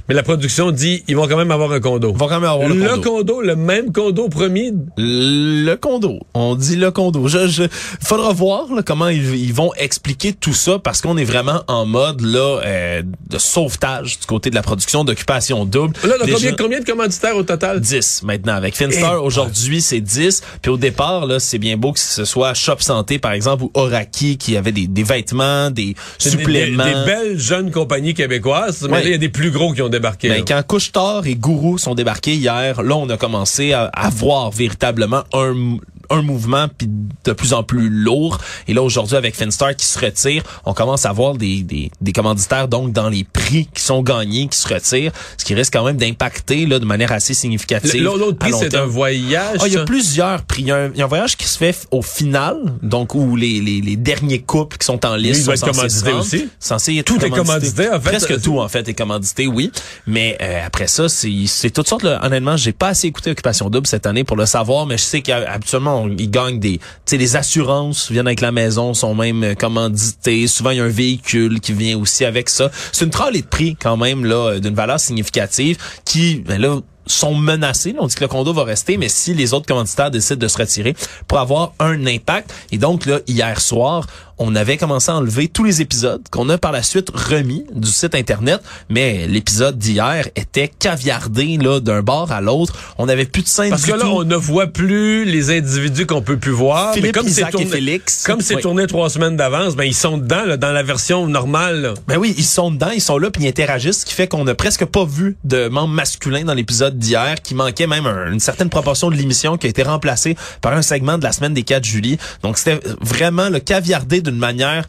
mais 0.08 0.16
la 0.16 0.24
production 0.24 0.72
dit 0.72 1.04
ils 1.08 1.16
vont 1.16 1.28
quand 1.28 1.38
même 1.38 1.52
avoir 1.52 1.72
un 1.72 1.80
condo. 1.80 2.12
Ils 2.14 2.18
vont 2.18 2.28
quand 2.28 2.40
même 2.40 2.50
avoir 2.50 2.70
le 2.70 2.76
condo. 2.88 3.02
condo, 3.02 3.42
le 3.42 3.56
même 3.56 3.92
condo 3.92 4.30
promis? 4.30 4.72
Le 4.98 5.76
condo. 5.76 6.20
On 6.34 6.56
dit 6.56 6.76
le 6.76 6.92
condo. 6.92 7.28
Je, 7.28 7.48
je, 7.48 7.64
faudra 8.04 8.34
voir 8.34 8.74
là, 8.74 8.82
comment 8.84 9.08
ils, 9.10 9.36
ils 9.36 9.54
vont 9.54 9.72
expliquer 9.78 10.34
tout 10.34 10.54
ça 10.54 10.80
parce 10.80 11.02
qu'on 11.02 11.18
est 11.18 11.24
vraiment 11.24 11.64
en 11.68 11.86
mode 11.86 12.22
là 12.22 12.62
euh, 12.66 13.02
de 13.30 13.38
sauvetage 13.38 14.20
du 14.20 14.26
côté 14.26 14.50
de 14.50 14.56
la 14.56 14.62
production 14.62 15.04
d'occupation 15.04 15.66
double. 15.66 15.94
Là, 16.04 16.16
Déjà- 16.24 16.36
combien, 16.36 16.56
combien 16.56 16.80
de 16.80 16.86
commanditaires 16.86 17.36
au 17.36 17.44
total? 17.44 17.80
10 17.82 18.24
maintenant. 18.24 18.54
Avec 18.56 18.76
Finstar, 18.76 19.16
Eh, 19.16 19.26
aujourd'hui, 19.26 19.82
c'est 19.82 20.02
10. 20.02 20.42
Puis 20.62 20.72
au 20.72 20.78
départ, 20.78 21.26
là, 21.26 21.40
c'est 21.40 21.58
bien 21.58 21.78
beau 21.78 21.92
que 21.94 22.00
ce 22.00 22.26
soit 22.26 22.54
Shop 22.54 22.78
Santé, 22.80 23.20
par 23.20 23.32
exemple, 23.32 23.64
ou 23.64 23.72
Oraki, 23.74 24.38
qui 24.38 24.56
avait 24.58 24.72
des, 24.72 24.88
des 24.88 25.04
vêtements, 25.04 25.72
des 25.72 25.96
suppléments. 26.18 26.84
Des, 26.86 26.94
des 26.94 27.06
belles 27.06 27.40
jeunes 27.40 27.72
compagnies 27.72 28.14
québécoises, 28.14 28.88
mais 28.90 29.00
là, 29.00 29.06
il 29.06 29.12
y 29.12 29.16
a 29.16 29.18
des 29.18 29.30
plus 29.30 29.52
gros 29.52 29.74
qui 29.74 29.82
ont 29.82 29.90
Ben, 30.30 30.44
quand 30.46 30.62
Couche-Tard 30.66 31.28
et 31.28 31.36
Gourou 31.36 31.78
sont 31.78 31.96
débarqués 31.96 32.36
hier, 32.36 32.82
là, 32.82 32.96
on 32.96 33.10
a 33.10 33.18
commencé 33.18 33.74
à, 33.74 33.86
à 33.86 34.10
voir 34.10 34.52
véritablement 34.52 35.24
un, 35.34 35.78
un 36.10 36.22
mouvement 36.22 36.68
puis 36.68 36.90
de 37.24 37.34
plus 37.34 37.54
en 37.54 37.64
plus 37.64 37.90
lourd. 37.90 38.40
Et 38.68 38.74
là, 38.74 38.82
aujourd'hui, 38.82 39.16
avec 39.16 39.36
Finstar 39.36 39.76
qui 39.76 39.86
se 39.86 40.00
retire, 40.00 40.44
on 40.66 40.74
commence 40.74 41.06
à 41.06 41.12
voir 41.12 41.36
des, 41.36 41.64
des, 41.64 41.92
des 42.02 42.12
commanditaires, 42.12 42.68
donc, 42.68 42.92
dans 42.92 43.10
les 43.10 43.24
prix 43.24 43.68
qui 43.74 43.82
sont 43.82 44.02
gagnés, 44.02 44.48
qui 44.48 44.58
se 44.58 44.68
retirent, 44.68 45.12
ce 45.38 45.46
qui 45.46 45.54
risque 45.54 45.74
quand 45.74 45.84
même 45.84 45.98
d'impacter, 45.98 46.66
là, 46.66 46.80
de 46.80 46.86
manière 46.86 47.12
assez 47.12 47.34
significative. 47.34 48.04
L'autre 48.04 48.38
prix, 48.38 48.54
c'est 48.60 48.76
un 48.76 48.86
voyage. 48.86 49.60
Ah, 49.62 49.68
il 49.68 49.74
y 49.74 49.78
a 49.78 49.84
plusieurs 49.84 50.44
prix. 50.44 50.64
Il 50.64 50.68
y, 50.68 50.72
a 50.72 50.78
un, 50.78 50.92
il 50.92 50.98
y 50.98 51.02
a 51.02 51.06
un 51.06 51.08
voyage 51.08 51.38
qui 51.38 51.46
se 51.46 51.58
fait 51.58 51.88
au 51.92 52.02
final, 52.02 52.58
donc 52.82 53.14
où 53.16 53.36
les, 53.36 53.60
les, 53.60 53.82
les 53.82 53.96
derniers 53.96 54.42
couples 54.42 54.78
qui 54.78 54.86
sont 54.86 55.06
en 55.06 55.16
liste 55.16 55.46
sont 55.46 55.56
censés 55.56 55.72
commandité 55.72 56.12
aussi? 56.14 56.50
Censé 56.60 57.04
Tout 57.04 57.24
est 57.24 57.30
commandité, 57.30 57.90
en 57.90 58.00
fait. 58.00 58.10
Presque 58.10 58.42
tout, 58.42 58.60
en 58.60 58.68
fait, 58.68 58.88
est 58.88 58.94
commandité, 58.94 59.48
oui. 59.48 59.72
Mais 60.08 60.38
euh, 60.42 60.66
après 60.66 60.88
ça, 60.88 61.10
c'est 61.10 61.32
c'est 61.48 61.70
toutes 61.70 61.88
sortes. 61.88 62.04
Là, 62.04 62.20
honnêtement, 62.24 62.58
j'ai 62.58 62.72
pas 62.72 62.90
assez 62.90 63.08
écouté 63.08 63.32
Occupation 63.32 63.70
Double 63.70 63.88
cette 63.88 64.06
année 64.06 64.24
pour 64.24 64.38
le 64.38 64.46
savoir, 64.46 64.86
mais 64.86 64.98
je 64.98 65.04
sais 65.04 65.22
qu'habituellement, 65.22 65.95
on- 65.96 66.10
ils 66.18 66.30
gagnent 66.30 66.60
des... 66.60 66.78
Tu 66.78 66.84
sais, 67.06 67.18
les 67.18 67.36
assurances 67.36 68.12
viennent 68.12 68.28
avec 68.28 68.42
la 68.42 68.52
maison, 68.52 68.94
sont 68.94 69.16
même 69.16 69.44
euh, 69.44 69.56
commandités. 69.56 70.48
Souvent, 70.48 70.72
il 70.72 70.78
y 70.78 70.82
a 70.82 70.84
un 70.84 70.88
véhicule 70.90 71.60
qui 71.60 71.74
vient 71.74 71.98
aussi 71.98 72.26
avec 72.26 72.50
ça. 72.50 72.70
C'est 72.92 73.06
une 73.06 73.12
trolley 73.12 73.42
de 73.42 73.48
prix, 73.48 73.76
quand 73.80 73.98
même, 73.98 74.26
là, 74.26 74.36
euh, 74.54 74.60
d'une 74.60 74.76
valeur 74.76 75.00
significative 75.00 75.78
qui, 76.06 76.44
ben 76.46 76.60
là, 76.62 76.80
sont 77.08 77.36
menacés. 77.36 77.96
On 78.00 78.08
dit 78.08 78.16
que 78.16 78.22
le 78.24 78.28
condo 78.28 78.52
va 78.52 78.64
rester, 78.64 78.98
mais 78.98 79.10
si 79.10 79.34
les 79.36 79.54
autres 79.54 79.68
commanditaires 79.68 80.10
décident 80.10 80.40
de 80.40 80.48
se 80.48 80.58
retirer 80.58 80.96
pour 81.28 81.38
avoir 81.40 81.74
un 81.80 82.06
impact. 82.08 82.52
Et 82.72 82.80
donc, 82.80 83.06
là, 83.06 83.20
hier 83.28 83.62
soir, 83.62 84.08
on 84.38 84.56
avait 84.56 84.78
commencé 84.78 85.12
à 85.12 85.16
enlever 85.16 85.48
tous 85.48 85.64
les 85.64 85.82
épisodes 85.82 86.22
qu'on 86.32 86.50
a 86.50 86.58
par 86.58 86.72
la 86.72 86.84
suite 86.84 87.10
remis 87.14 87.66
du 87.74 87.88
site 87.90 88.16
Internet, 88.16 88.62
mais 88.90 89.28
l'épisode 89.28 89.78
d'hier 89.78 90.28
était 90.36 90.68
caviardé 90.68 91.58
là 91.58 91.80
d'un 91.80 92.02
bord 92.02 92.32
à 92.32 92.42
l'autre. 92.42 92.74
On 92.98 93.06
n'avait 93.06 93.26
plus 93.26 93.44
de 93.44 93.48
scène 93.48 93.70
Parce 93.70 93.84
du 93.84 93.92
que 93.92 93.96
là, 93.98 94.04
tout. 94.04 94.10
on 94.10 94.24
ne 94.24 94.36
voit 94.36 94.68
plus 94.68 95.26
les 95.26 95.52
individus 95.56 96.06
qu'on 96.06 96.22
peut 96.22 96.38
plus 96.38 96.52
voir. 96.52 96.94
Philippe, 96.94 97.08
mais 97.08 97.12
comme 97.22 97.28
c'est 97.28 97.42
Isaac 97.42 97.50
et 97.50 97.52
tourné, 97.52 97.68
Félix. 97.68 98.24
comme 98.24 98.42
c'est 98.42 98.56
Oui. 98.56 98.62
tourné 98.62 98.88
trois 98.88 99.10
semaines 99.10 99.36
d'avance, 99.38 99.76
ben 99.76 99.84
ils 99.84 99.94
sont 99.96 100.18
dedans, 100.18 100.46
là, 100.46 100.58
dans 100.58 100.72
la 100.72 100.84
version 100.84 101.28
normale. 101.28 101.82
là. 101.82 101.94
Ben 102.08 102.18
oui, 102.18 102.34
ils 102.38 102.44
sont 102.46 102.72
dedans, 102.72 102.90
ils 102.94 103.02
sont 103.02 103.18
là, 103.18 103.30
puis 103.32 103.44
ils 103.44 103.48
interagissent, 103.48 104.02
ce 104.02 104.06
qui 104.06 104.14
fait 104.14 104.28
qu'on 104.28 104.44
n'a 104.44 104.56
presque 104.56 104.86
pas 104.86 105.06
vu 105.06 105.38
de 105.44 105.68
membres 105.68 105.94
masculins 105.94 106.44
dans 106.44 106.54
l'épisode 106.54 106.98
d'hier, 106.98 107.36
qui 107.42 107.56
manquait 107.56 107.88
même 107.88 108.06
un- 108.06 108.32
une 108.32 108.40
certaine 108.40 108.70
proportion 108.70 109.10
de 109.10 109.16
l'émission 109.16 109.58
qui 109.58 109.68
a 109.68 109.70
été 109.70 109.84
remplacée 109.84 110.36
par 110.62 110.74
un 110.74 110.82
segment 110.82 111.18
de 111.18 111.24
la 111.24 111.32
semaine 111.32 111.54
des 111.54 111.64
4 111.64 111.84
juillet. 111.86 112.18
Donc 112.44 112.58
c'était 112.58 112.80
vraiment 113.02 113.50
le 113.50 113.60
caviardé 113.60 114.22
d'une 114.26 114.38
manière, 114.38 114.88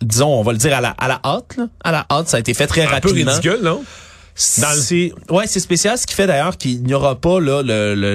disons, 0.00 0.28
on 0.28 0.42
va 0.42 0.52
le 0.52 0.58
dire 0.58 0.74
à 0.76 0.80
la, 0.80 0.90
à 0.90 1.08
la 1.08 1.20
hâte, 1.24 1.56
là. 1.56 1.66
à 1.82 1.92
la 1.92 2.06
hâte, 2.10 2.28
ça 2.28 2.36
a 2.36 2.40
été 2.40 2.54
fait 2.54 2.66
très 2.66 2.82
Un 2.82 2.86
peu 2.86 2.92
rapidement. 2.92 3.32
ridicule, 3.32 3.60
non? 3.62 3.82
Dans 4.58 4.68
le- 4.72 5.34
ouais, 5.34 5.46
c'est 5.46 5.60
spécial. 5.60 5.98
Ce 5.98 6.06
qui 6.06 6.14
fait 6.14 6.26
d'ailleurs 6.26 6.56
qu'il 6.56 6.82
n'y 6.82 6.94
aura 6.94 7.14
pas 7.14 7.40
là 7.40 7.62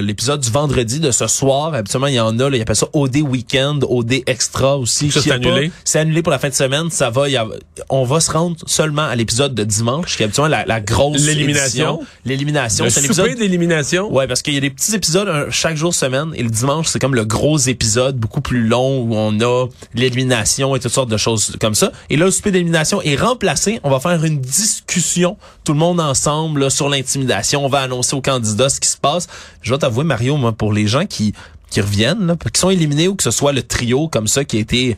l'épisode 0.02 0.40
du 0.40 0.50
vendredi 0.50 1.00
de 1.00 1.10
ce 1.10 1.26
soir. 1.26 1.74
Habituellement, 1.74 2.08
il 2.08 2.14
y 2.14 2.20
en 2.20 2.38
a. 2.38 2.50
Là, 2.50 2.56
ils 2.56 2.62
appellent 2.62 2.76
ça 2.76 2.88
OD 2.92 3.16
Weekend, 3.18 3.84
OD 3.88 4.22
Extra 4.26 4.76
aussi. 4.76 5.10
Ça, 5.10 5.20
c'est 5.22 5.30
annulé? 5.32 5.70
C'est 5.84 5.98
annulé 5.98 6.22
pour 6.22 6.32
la 6.32 6.38
fin 6.38 6.48
de 6.48 6.54
semaine. 6.54 6.90
Ça 6.90 7.10
va. 7.10 7.28
il 7.28 7.32
y 7.32 7.36
a- 7.36 7.46
on 7.90 8.04
va 8.04 8.20
se 8.20 8.30
rendre 8.30 8.56
seulement 8.66 9.02
à 9.06 9.14
l'épisode 9.14 9.54
de 9.54 9.64
dimanche, 9.64 10.16
qui 10.16 10.22
est 10.22 10.26
habituellement 10.26 10.48
la, 10.48 10.64
la 10.66 10.80
grosse 10.80 11.22
L'élimination? 11.24 12.00
L'élimination. 12.24 12.84
C'est 12.88 13.00
un 13.00 13.02
souper 13.02 13.22
épisode. 13.22 13.38
d'élimination? 13.38 14.12
Ouais, 14.12 14.26
parce 14.26 14.42
qu'il 14.42 14.54
y 14.54 14.56
a 14.56 14.60
des 14.60 14.70
petits 14.70 14.94
épisodes 14.94 15.28
chaque 15.50 15.76
jour 15.76 15.94
semaine 15.94 16.32
et 16.34 16.42
le 16.42 16.50
dimanche 16.50 16.86
c'est 16.88 16.98
comme 16.98 17.14
le 17.14 17.24
gros 17.24 17.58
épisode 17.58 18.16
beaucoup 18.16 18.40
plus 18.40 18.66
long 18.66 19.02
où 19.02 19.14
on 19.14 19.40
a 19.40 19.66
l'élimination 19.94 20.74
et 20.76 20.80
toutes 20.80 20.92
sortes 20.92 21.10
de 21.10 21.16
choses 21.16 21.56
comme 21.60 21.74
ça. 21.74 21.92
Et 22.10 22.16
là 22.16 22.26
le 22.26 22.30
souper 22.30 22.50
d'élimination 22.50 23.00
est 23.02 23.16
remplacé. 23.16 23.80
On 23.84 23.90
va 23.90 24.00
faire 24.00 24.22
une 24.24 24.40
discussion 24.40 25.36
tout 25.64 25.72
le 25.72 25.78
monde 25.78 26.00
ensemble 26.00 26.15
là, 26.58 26.70
sur 26.70 26.88
l'intimidation. 26.88 27.64
On 27.64 27.68
va 27.68 27.80
annoncer 27.80 28.14
aux 28.16 28.20
candidats 28.20 28.68
ce 28.68 28.80
qui 28.80 28.88
se 28.88 28.96
passe. 28.96 29.26
Je 29.62 29.68
dois 29.70 29.78
t'avouer 29.78 30.04
Mario, 30.04 30.36
moi 30.36 30.52
pour 30.52 30.72
les 30.72 30.86
gens 30.86 31.06
qui 31.06 31.32
qui 31.70 31.80
reviennent, 31.80 32.26
là, 32.28 32.36
qui 32.52 32.60
sont 32.60 32.70
éliminés 32.70 33.08
ou 33.08 33.16
que 33.16 33.24
ce 33.24 33.32
soit 33.32 33.52
le 33.52 33.62
trio 33.62 34.06
comme 34.08 34.28
ça 34.28 34.44
qui 34.44 34.56
a 34.56 34.60
été 34.60 34.96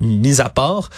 mis 0.00 0.40
à 0.40 0.48
part. 0.48 0.90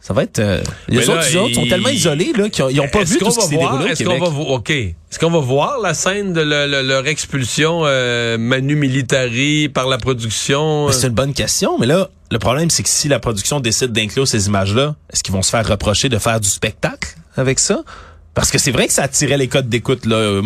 Ça 0.00 0.12
va 0.14 0.22
être. 0.22 0.38
euh, 0.38 0.62
les 0.88 1.08
autres, 1.08 1.22
sont 1.54 1.66
tellement 1.68 1.88
isolés 1.88 2.32
là 2.36 2.48
qu'ils 2.48 2.62
ont, 2.64 2.68
ils 2.68 2.80
ont 2.80 2.88
pas 2.88 3.02
vu 3.02 3.18
tout 3.18 3.30
ce 3.30 3.38
qui 3.40 3.46
s'est 3.46 3.54
voir- 3.56 3.72
déroulé 3.72 3.90
Est-ce 3.92 4.04
qu'on 4.04 4.18
va 4.18 4.28
vo- 4.28 4.54
OK. 4.54 4.70
Est-ce 4.70 5.18
qu'on 5.18 5.30
va 5.30 5.38
voir 5.40 5.80
la 5.80 5.94
scène 5.94 6.32
de 6.32 6.40
le- 6.42 6.66
le- 6.68 6.82
leur 6.82 7.06
expulsion 7.08 7.82
euh, 7.84 8.38
manu 8.38 8.76
militari 8.76 9.68
par 9.68 9.88
la 9.88 9.98
production? 9.98 10.90
C'est 10.92 11.06
une 11.08 11.12
bonne 11.14 11.32
question, 11.34 11.76
mais 11.78 11.86
là, 11.86 12.08
le 12.30 12.38
problème, 12.38 12.70
c'est 12.70 12.82
que 12.84 12.88
si 12.88 13.08
la 13.08 13.18
production 13.18 13.58
décide 13.60 13.92
d'inclure 13.92 14.28
ces 14.28 14.46
images-là, 14.46 14.94
est-ce 15.12 15.22
qu'ils 15.24 15.34
vont 15.34 15.42
se 15.42 15.50
faire 15.50 15.66
reprocher 15.66 16.08
de 16.08 16.18
faire 16.18 16.38
du 16.40 16.48
spectacle 16.48 17.16
avec 17.36 17.58
ça? 17.58 17.82
Parce 18.36 18.50
que 18.50 18.58
c'est 18.58 18.70
vrai 18.70 18.86
que 18.86 18.92
ça 18.92 19.02
attirait 19.02 19.38
les 19.38 19.48
codes 19.48 19.68
d'écoute. 19.68 20.04
là. 20.04 20.40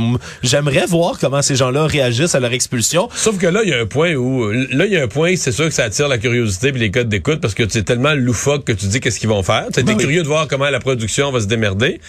J'aimerais 0.45 0.87
voir 0.87 1.19
comment 1.21 1.43
ces 1.43 1.57
gens-là 1.57 1.87
réagissent 1.87 2.37
à 2.37 2.41
leur 2.41 2.53
expulsion. 2.53 3.09
Sauf 3.15 3.37
que 3.37 3.49
là, 3.49 3.61
il 3.65 3.69
y 3.71 3.75
a 3.75 3.81
un 3.81 3.87
point 3.87 4.15
où, 4.15 4.49
là, 4.49 4.87
il 4.87 4.93
y 4.93 4.97
a 4.97 5.03
un 5.03 5.09
point, 5.09 5.35
c'est 5.37 5.51
sûr 5.51 5.65
que 5.67 5.75
ça 5.75 5.85
attire 5.85 6.07
la 6.07 6.17
curiosité 6.19 6.69
et 6.69 6.73
les 6.73 6.93
codes 6.93 7.09
d'écoute 7.09 7.41
parce 7.41 7.53
que 7.55 7.65
c'est 7.69 7.83
tellement 7.83 8.15
loufoque 8.15 8.65
que 8.65 8.73
tu 8.73 8.87
dis 8.87 9.01
qu'est-ce 9.01 9.19
qu'ils 9.19 9.29
vont 9.29 9.43
faire. 9.43 9.67
Tu 9.75 9.81
es 9.81 9.83
Ben 9.83 9.95
oui. 9.97 10.03
curieux 10.05 10.23
de 10.23 10.29
voir 10.29 10.47
comment 10.47 10.71
la 10.71 10.79
production 10.79 11.33
va 11.33 11.41
se 11.41 11.47
démerder. 11.47 12.01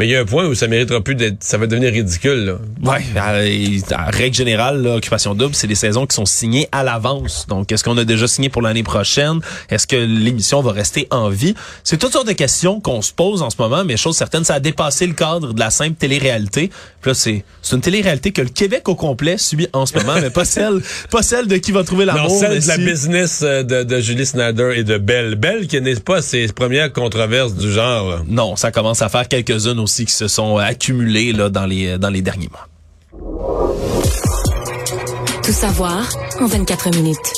Mais 0.00 0.06
il 0.06 0.12
y 0.12 0.16
a 0.16 0.20
un 0.20 0.24
point 0.24 0.46
où 0.46 0.54
ça 0.54 0.66
méritera 0.66 1.02
plus 1.02 1.14
d'être, 1.14 1.44
ça 1.44 1.58
va 1.58 1.66
devenir 1.66 1.92
ridicule, 1.92 2.46
là. 2.46 2.90
Ouais, 2.90 3.04
euh, 3.16 3.78
en 3.94 4.10
règle 4.10 4.34
générale, 4.34 4.80
là, 4.82 4.96
Occupation 4.96 5.34
Double, 5.34 5.54
c'est 5.54 5.66
des 5.66 5.74
saisons 5.74 6.06
qui 6.06 6.14
sont 6.16 6.24
signées 6.24 6.68
à 6.72 6.82
l'avance. 6.82 7.44
Donc, 7.48 7.70
est-ce 7.70 7.84
qu'on 7.84 7.98
a 7.98 8.04
déjà 8.06 8.26
signé 8.26 8.48
pour 8.48 8.62
l'année 8.62 8.82
prochaine? 8.82 9.40
Est-ce 9.68 9.86
que 9.86 9.96
l'émission 9.96 10.62
va 10.62 10.72
rester 10.72 11.06
en 11.10 11.28
vie? 11.28 11.54
C'est 11.84 11.98
toutes 11.98 12.12
sortes 12.14 12.28
de 12.28 12.32
questions 12.32 12.80
qu'on 12.80 13.02
se 13.02 13.12
pose 13.12 13.42
en 13.42 13.50
ce 13.50 13.56
moment, 13.58 13.84
mais 13.84 13.98
chose 13.98 14.16
certaine, 14.16 14.42
ça 14.42 14.54
a 14.54 14.60
dépassé 14.60 15.06
le 15.06 15.12
cadre 15.12 15.52
de 15.52 15.60
la 15.60 15.68
simple 15.68 15.96
télé-réalité. 15.98 16.70
Puis 17.02 17.10
là, 17.10 17.14
c'est, 17.14 17.44
c'est 17.60 17.76
une 17.76 17.82
télé-réalité 17.82 18.30
que 18.32 18.40
le 18.40 18.48
Québec 18.48 18.88
au 18.88 18.94
complet 18.94 19.36
subit 19.36 19.68
en 19.74 19.84
ce 19.84 19.98
moment, 19.98 20.14
mais 20.18 20.30
pas 20.30 20.46
celle, 20.46 20.80
pas 21.10 21.22
celle 21.22 21.46
de 21.46 21.58
qui 21.58 21.72
va 21.72 21.84
trouver 21.84 22.06
Non, 22.06 22.14
l'amour. 22.14 22.38
celle 22.40 22.52
mais 22.54 22.60
de 22.60 22.68
la 22.68 22.76
si- 22.76 22.84
business 22.86 23.40
euh, 23.42 23.62
de, 23.64 23.82
de 23.82 24.00
Julie 24.00 24.24
Snyder 24.24 24.72
et 24.76 24.82
de 24.84 24.96
Belle. 24.96 25.34
Belle 25.34 25.66
qui 25.66 25.78
n'est 25.78 25.94
pas 25.96 26.22
ses 26.22 26.46
premières 26.48 26.90
controverses 26.90 27.54
du 27.54 27.70
genre. 27.70 28.22
Non, 28.26 28.56
ça 28.56 28.70
commence 28.72 29.02
à 29.02 29.10
faire 29.10 29.28
quelques-unes 29.28 29.78
aussi 29.78 29.89
qui 29.96 30.06
se 30.12 30.28
sont 30.28 30.56
accumulées 30.56 31.32
là, 31.32 31.48
dans, 31.48 31.66
les, 31.66 31.98
dans 31.98 32.10
les 32.10 32.22
derniers 32.22 32.48
mois. 32.48 32.68
Tout 35.42 35.52
savoir 35.52 36.08
en 36.40 36.46
24 36.46 36.94
minutes. 36.96 37.32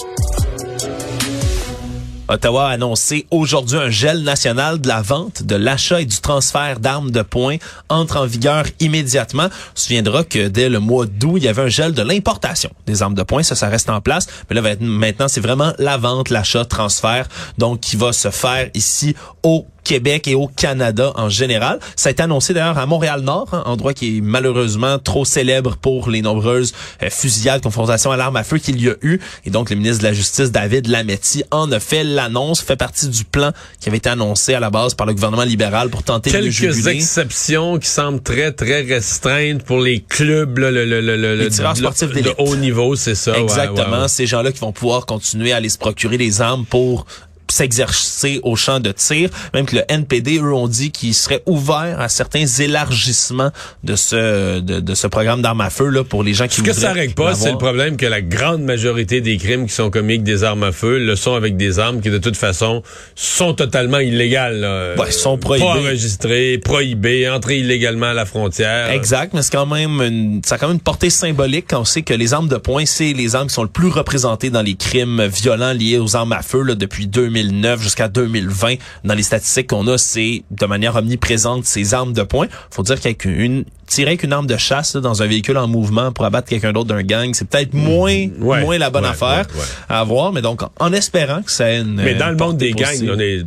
Ottawa 2.33 2.69
a 2.69 2.71
annoncé 2.71 3.27
aujourd'hui 3.31 3.77
un 3.77 3.91
gel 3.91 4.23
national 4.23 4.81
de 4.81 4.89
la 4.89 5.03
vente, 5.03 5.43
de 5.43 5.55
l'achat 5.55 6.01
et 6.01 6.07
du 6.07 6.19
transfert 6.19 6.81
d'armes 6.81 7.11
de 7.11 7.21
poing 7.21 7.57
entre 7.91 8.17
en 8.17 8.27
vigueur 8.27 8.65
immédiatement. 8.81 9.49
On 9.51 9.77
se 9.77 9.85
souviendra 9.85 10.25
que 10.25 10.49
dès 10.49 10.69
le 10.69 10.79
mois 10.79 11.05
d'août, 11.05 11.35
il 11.37 11.45
y 11.45 11.49
avait 11.49 11.63
un 11.63 11.69
gel 11.69 11.93
de 11.93 12.03
l'importation 12.03 12.71
des 12.87 13.03
armes 13.03 13.15
de 13.15 13.23
poing. 13.23 13.43
Ça, 13.43 13.55
ça 13.55 13.69
reste 13.69 13.91
en 13.91 14.01
place. 14.01 14.29
Mais 14.49 14.59
là, 14.59 14.77
maintenant, 14.81 15.29
c'est 15.29 15.41
vraiment 15.41 15.73
la 15.79 15.99
vente, 15.99 16.31
l'achat, 16.31 16.65
transfert, 16.65 17.29
donc 17.59 17.81
qui 17.81 17.97
va 17.97 18.13
se 18.13 18.31
faire 18.31 18.71
ici 18.73 19.15
au 19.43 19.67
Québec 19.85 20.29
et 20.29 20.35
au 20.35 20.47
Canada 20.49 21.13
en 21.17 21.29
général. 21.29 21.79
Ça 21.97 22.09
a 22.09 22.13
été 22.13 22.23
annoncé 22.23 22.55
d'ailleurs 22.55 22.79
à 22.79 22.87
Montréal-Nord, 22.87 23.49
hein, 23.53 23.63
endroit 23.67 23.95
qui 23.95 24.19
est 24.19 24.21
malheureusement 24.21 24.99
trop 24.99 25.25
célèbre 25.25 25.77
pour 25.77 26.11
les 26.11 26.23
nombreuses 26.23 26.73
euh, 27.03 27.09
fusillades, 27.11 27.63
confrontations 27.63 28.11
à 28.13 28.17
l'arme 28.17 28.37
à 28.37 28.45
feu 28.45 28.59
qu'il 28.59 28.81
y 28.81 28.89
a 28.89 28.95
eu. 29.03 29.19
Et 29.45 29.51
donc, 29.51 29.71
le 29.71 29.77
ministre 29.77 29.99
de 30.03 30.09
la 30.09 30.13
Justice, 30.13 30.51
David 30.53 30.87
Lametti, 30.89 31.43
en 31.51 31.71
a 31.73 31.81
fait 31.81 32.05
l'annonce, 32.05 32.61
fait 32.61 32.77
partie 32.77 33.09
du 33.09 33.25
plan 33.25 33.53
qui 33.81 33.89
avait 33.89 33.99
été 33.99 34.09
annoncé 34.09 34.55
à 34.55 34.61
la 34.61 34.71
base 34.71 34.95
par 34.95 35.07
le 35.07 35.15
gouvernement 35.15 35.43
libéral 35.45 35.91
pour 35.91 36.03
tenter 36.03 36.31
de 36.31 36.37
le 36.39 36.43
Quelques 36.45 36.75
juguler. 36.75 36.97
exceptions 36.97 37.79
qui 37.79 37.89
semblent 37.89 38.23
très, 38.23 38.53
très 38.53 38.83
restreintes 38.83 39.63
pour 39.65 39.81
les 39.81 40.01
clubs, 40.01 40.59
là, 40.59 40.71
le, 40.71 40.85
le, 40.85 41.01
le, 41.01 41.17
le- 41.17 41.37
Les 41.37 41.49
tireurs 41.51 41.77
sportifs 41.77 42.11
de, 42.13 42.33
haut 42.39 42.57
niveau, 42.57 42.95
c'est 42.97 43.15
ça. 43.15 43.33
ouais, 43.33 43.43
Exactement. 43.43 43.91
ouais, 43.97 44.03
ouais. 44.03 44.09
Ces 44.09 44.27
gens-là 44.27 44.53
qui 44.53 44.61
vont 44.61 44.73
pouvoir 44.73 45.07
continuer 45.07 45.53
à 45.53 45.57
aller 45.57 45.69
se 45.69 45.79
procurer 45.79 46.19
des 46.19 46.41
armes 46.41 46.65
pour 46.65 47.07
s'exercer 47.51 48.41
au 48.43 48.57
champ 48.57 48.81
de 48.81 48.93
tir. 48.93 49.31
Même 49.55 49.67
que 49.67 49.77
le 49.77 49.83
NPD, 49.89 50.39
eux, 50.39 50.53
ont 50.55 50.69
dit 50.69 50.91
qu'ils 50.91 51.15
seraient 51.15 51.43
ouverts 51.47 52.01
à 52.01 52.09
certains 52.09 52.47
élargissements 52.47 53.51
de 53.85 53.97
ce 53.97 54.61
de, 54.61 54.81
de 54.81 54.95
ce 54.95 55.07
programme 55.07 55.43
d'armes 55.43 55.61
à 55.61 55.71
feu 55.71 55.89
là 55.89 56.05
pour 56.05 56.23
les 56.23 56.35
gens 56.35 56.47
qui 56.49 56.57
Ce 56.57 56.63
que 56.63 56.73
ça 56.73 56.93
règle 56.93 57.15
pas, 57.15 57.35
c'est 57.35 57.53
le 57.53 57.59
problème 57.59 57.97
que 57.97 58.07
la 58.07 58.21
grande 58.21 58.63
majorité 58.63 59.21
des 59.21 59.37
crimes 59.37 59.67
qui 59.67 59.75
sont 59.75 59.91
commis 59.91 60.15
avec 60.15 60.25
des 60.25 60.45
armes 60.45 60.63
à 60.63 60.73
feu 60.73 60.99
le 60.99 61.17
sont 61.17 61.35
avec 61.35 61.57
des 61.57 61.79
armes 61.79 62.01
qui, 62.01 62.11
de 62.11 62.19
toute 62.19 62.37
façon, 62.37 62.83
sont 63.15 63.55
totalement 63.55 63.99
illégales. 63.99 64.61
là. 64.61 64.95
Ouais, 64.97 65.11
sont 65.11 65.39
prohibées. 65.39 65.65
Pas 65.67 65.79
enregistrées, 65.79 66.59
prohibées, 66.59 67.29
entrées 67.29 67.59
illégalement 67.59 68.07
à 68.07 68.15
la 68.15 68.27
frontière. 68.27 68.91
Exact, 68.91 69.33
mais 69.35 69.43
c'est 69.43 69.53
quand 69.53 69.67
même 69.67 70.01
une, 70.01 70.41
ça 70.45 70.57
a 70.57 70.59
quand 70.59 70.69
même 70.69 70.77
une 70.77 70.81
portée 70.81 71.11
symbolique 71.11 71.67
quand 71.71 71.81
on 71.81 71.85
sait 71.85 72.03
que 72.03 72.15
les 72.15 72.35
armes 72.35 72.49
de 72.49 72.57
poing, 72.57 72.85
c'est 72.87 73.13
les 73.13 73.35
armes 73.35 73.49
qui 73.49 73.55
sont 73.55 73.63
le 73.63 73.69
plus 73.69 73.89
représentées 73.89 74.51
dans 74.51 74.63
les 74.63 74.75
crimes 74.75 75.25
violents 75.25 75.73
liés 75.73 75.99
aux 75.99 76.17
armes 76.17 76.33
à 76.33 76.43
feu 76.43 76.63
là, 76.63 76.75
depuis 76.75 77.07
2009 77.43 77.83
jusqu'à 77.83 78.09
2020. 78.09 78.75
Dans 79.05 79.15
les 79.15 79.23
statistiques 79.23 79.69
qu'on 79.69 79.87
a, 79.89 79.99
c'est 79.99 80.43
de 80.51 80.67
manière 80.67 80.97
omniprésente 80.97 81.65
ces 81.65 81.95
armes 81.95 82.13
de 82.13 82.23
poing. 82.23 82.47
Faut 82.71 82.83
dire 82.83 83.01
qu'avec 83.01 83.25
une 83.25 83.65
tirer 83.87 84.11
avec 84.11 84.23
une 84.23 84.33
arme 84.33 84.47
de 84.47 84.57
chasse 84.57 84.95
là, 84.95 85.01
dans 85.01 85.23
un 85.23 85.27
véhicule 85.27 85.59
en 85.59 85.69
mouvement 85.69 86.13
pour 86.13 86.25
abattre 86.25 86.49
quelqu'un 86.49 86.73
d'autre 86.73 86.89
d'un 86.89 87.03
gang, 87.03 87.35
c'est 87.35 87.47
peut-être 87.47 87.75
moins 87.75 88.29
Ouais, 88.41 88.63
moins 88.63 88.79
la 88.79 88.91
bonne 88.91 89.05
ouais, 89.05 89.11
affaire 89.11 89.47
ouais, 89.55 89.65
à 89.89 90.01
avoir, 90.01 90.33
mais 90.33 90.41
donc 90.41 90.63
en, 90.79 90.93
espérant 90.93 91.43
que 91.43 91.51
ça 91.51 91.71
ait 91.71 91.81
une 91.81 91.97
Mais 91.97 92.15
dans 92.15 92.31
le 92.31 92.37
monde 92.37 92.57
des 92.57 92.73
gangs, 92.73 93.09
on 93.09 93.19
est, 93.19 93.43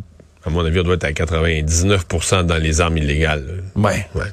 à 0.46 0.50
mon 0.50 0.64
avis, 0.64 0.80
on 0.80 0.84
doit 0.84 0.96
être 0.96 1.06
à 1.06 1.12
99% 1.12 2.44
dans 2.44 2.58
les 2.58 2.82
armes 2.82 2.98
illégales. 2.98 3.46
là. 3.76 3.82
Ouais. 3.82 4.08
Ouais. 4.14 4.26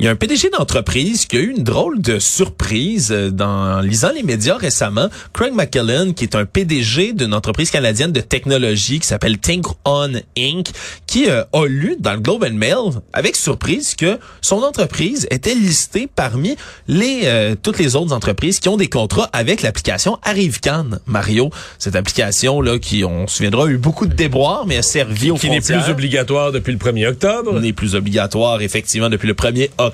Il 0.00 0.04
y 0.04 0.08
a 0.08 0.12
un 0.12 0.14
PDG 0.14 0.50
d'entreprise 0.50 1.26
qui 1.26 1.36
a 1.36 1.40
eu 1.40 1.50
une 1.50 1.64
drôle 1.64 2.00
de 2.00 2.20
surprise 2.20 3.08
euh, 3.10 3.30
dans 3.30 3.78
en 3.78 3.80
lisant 3.80 4.12
les 4.14 4.22
médias 4.22 4.56
récemment. 4.56 5.08
Craig 5.32 5.52
McKellen, 5.52 6.14
qui 6.14 6.22
est 6.22 6.36
un 6.36 6.44
PDG 6.44 7.14
d'une 7.14 7.34
entreprise 7.34 7.72
canadienne 7.72 8.12
de 8.12 8.20
technologie 8.20 9.00
qui 9.00 9.08
s'appelle 9.08 9.38
Think 9.38 9.66
On 9.84 10.12
Inc., 10.38 10.68
qui 11.08 11.28
euh, 11.28 11.42
a 11.52 11.66
lu 11.66 11.96
dans 11.98 12.12
le 12.12 12.20
Globe 12.20 12.44
and 12.44 12.54
Mail 12.54 13.00
avec 13.12 13.34
surprise 13.34 13.96
que 13.96 14.20
son 14.40 14.62
entreprise 14.62 15.26
était 15.32 15.56
listée 15.56 16.08
parmi 16.14 16.54
les 16.86 17.22
euh, 17.24 17.56
toutes 17.60 17.80
les 17.80 17.96
autres 17.96 18.12
entreprises 18.12 18.60
qui 18.60 18.68
ont 18.68 18.76
des 18.76 18.88
contrats 18.88 19.28
avec 19.32 19.62
l'application 19.62 20.20
ArriveCan. 20.22 21.00
Mario, 21.06 21.50
cette 21.80 21.96
application 21.96 22.60
là 22.60 22.78
qui 22.78 23.04
on 23.04 23.26
se 23.26 23.38
souviendra 23.38 23.64
a 23.64 23.66
eu 23.68 23.78
beaucoup 23.78 24.06
de 24.06 24.14
déboires 24.14 24.64
mais 24.64 24.76
a 24.76 24.82
servi 24.82 25.32
aux 25.32 25.34
Qui 25.34 25.50
n'est 25.50 25.60
frontières 25.60 25.82
plus 25.82 25.90
obligatoire 25.90 26.52
depuis 26.52 26.70
le 26.70 26.78
1er 26.78 27.08
octobre. 27.08 27.58
n'est 27.58 27.72
plus 27.72 27.96
obligatoire 27.96 28.62
effectivement 28.62 29.08
depuis 29.08 29.26
le 29.26 29.34
1er 29.34 29.70
octobre. 29.76 29.87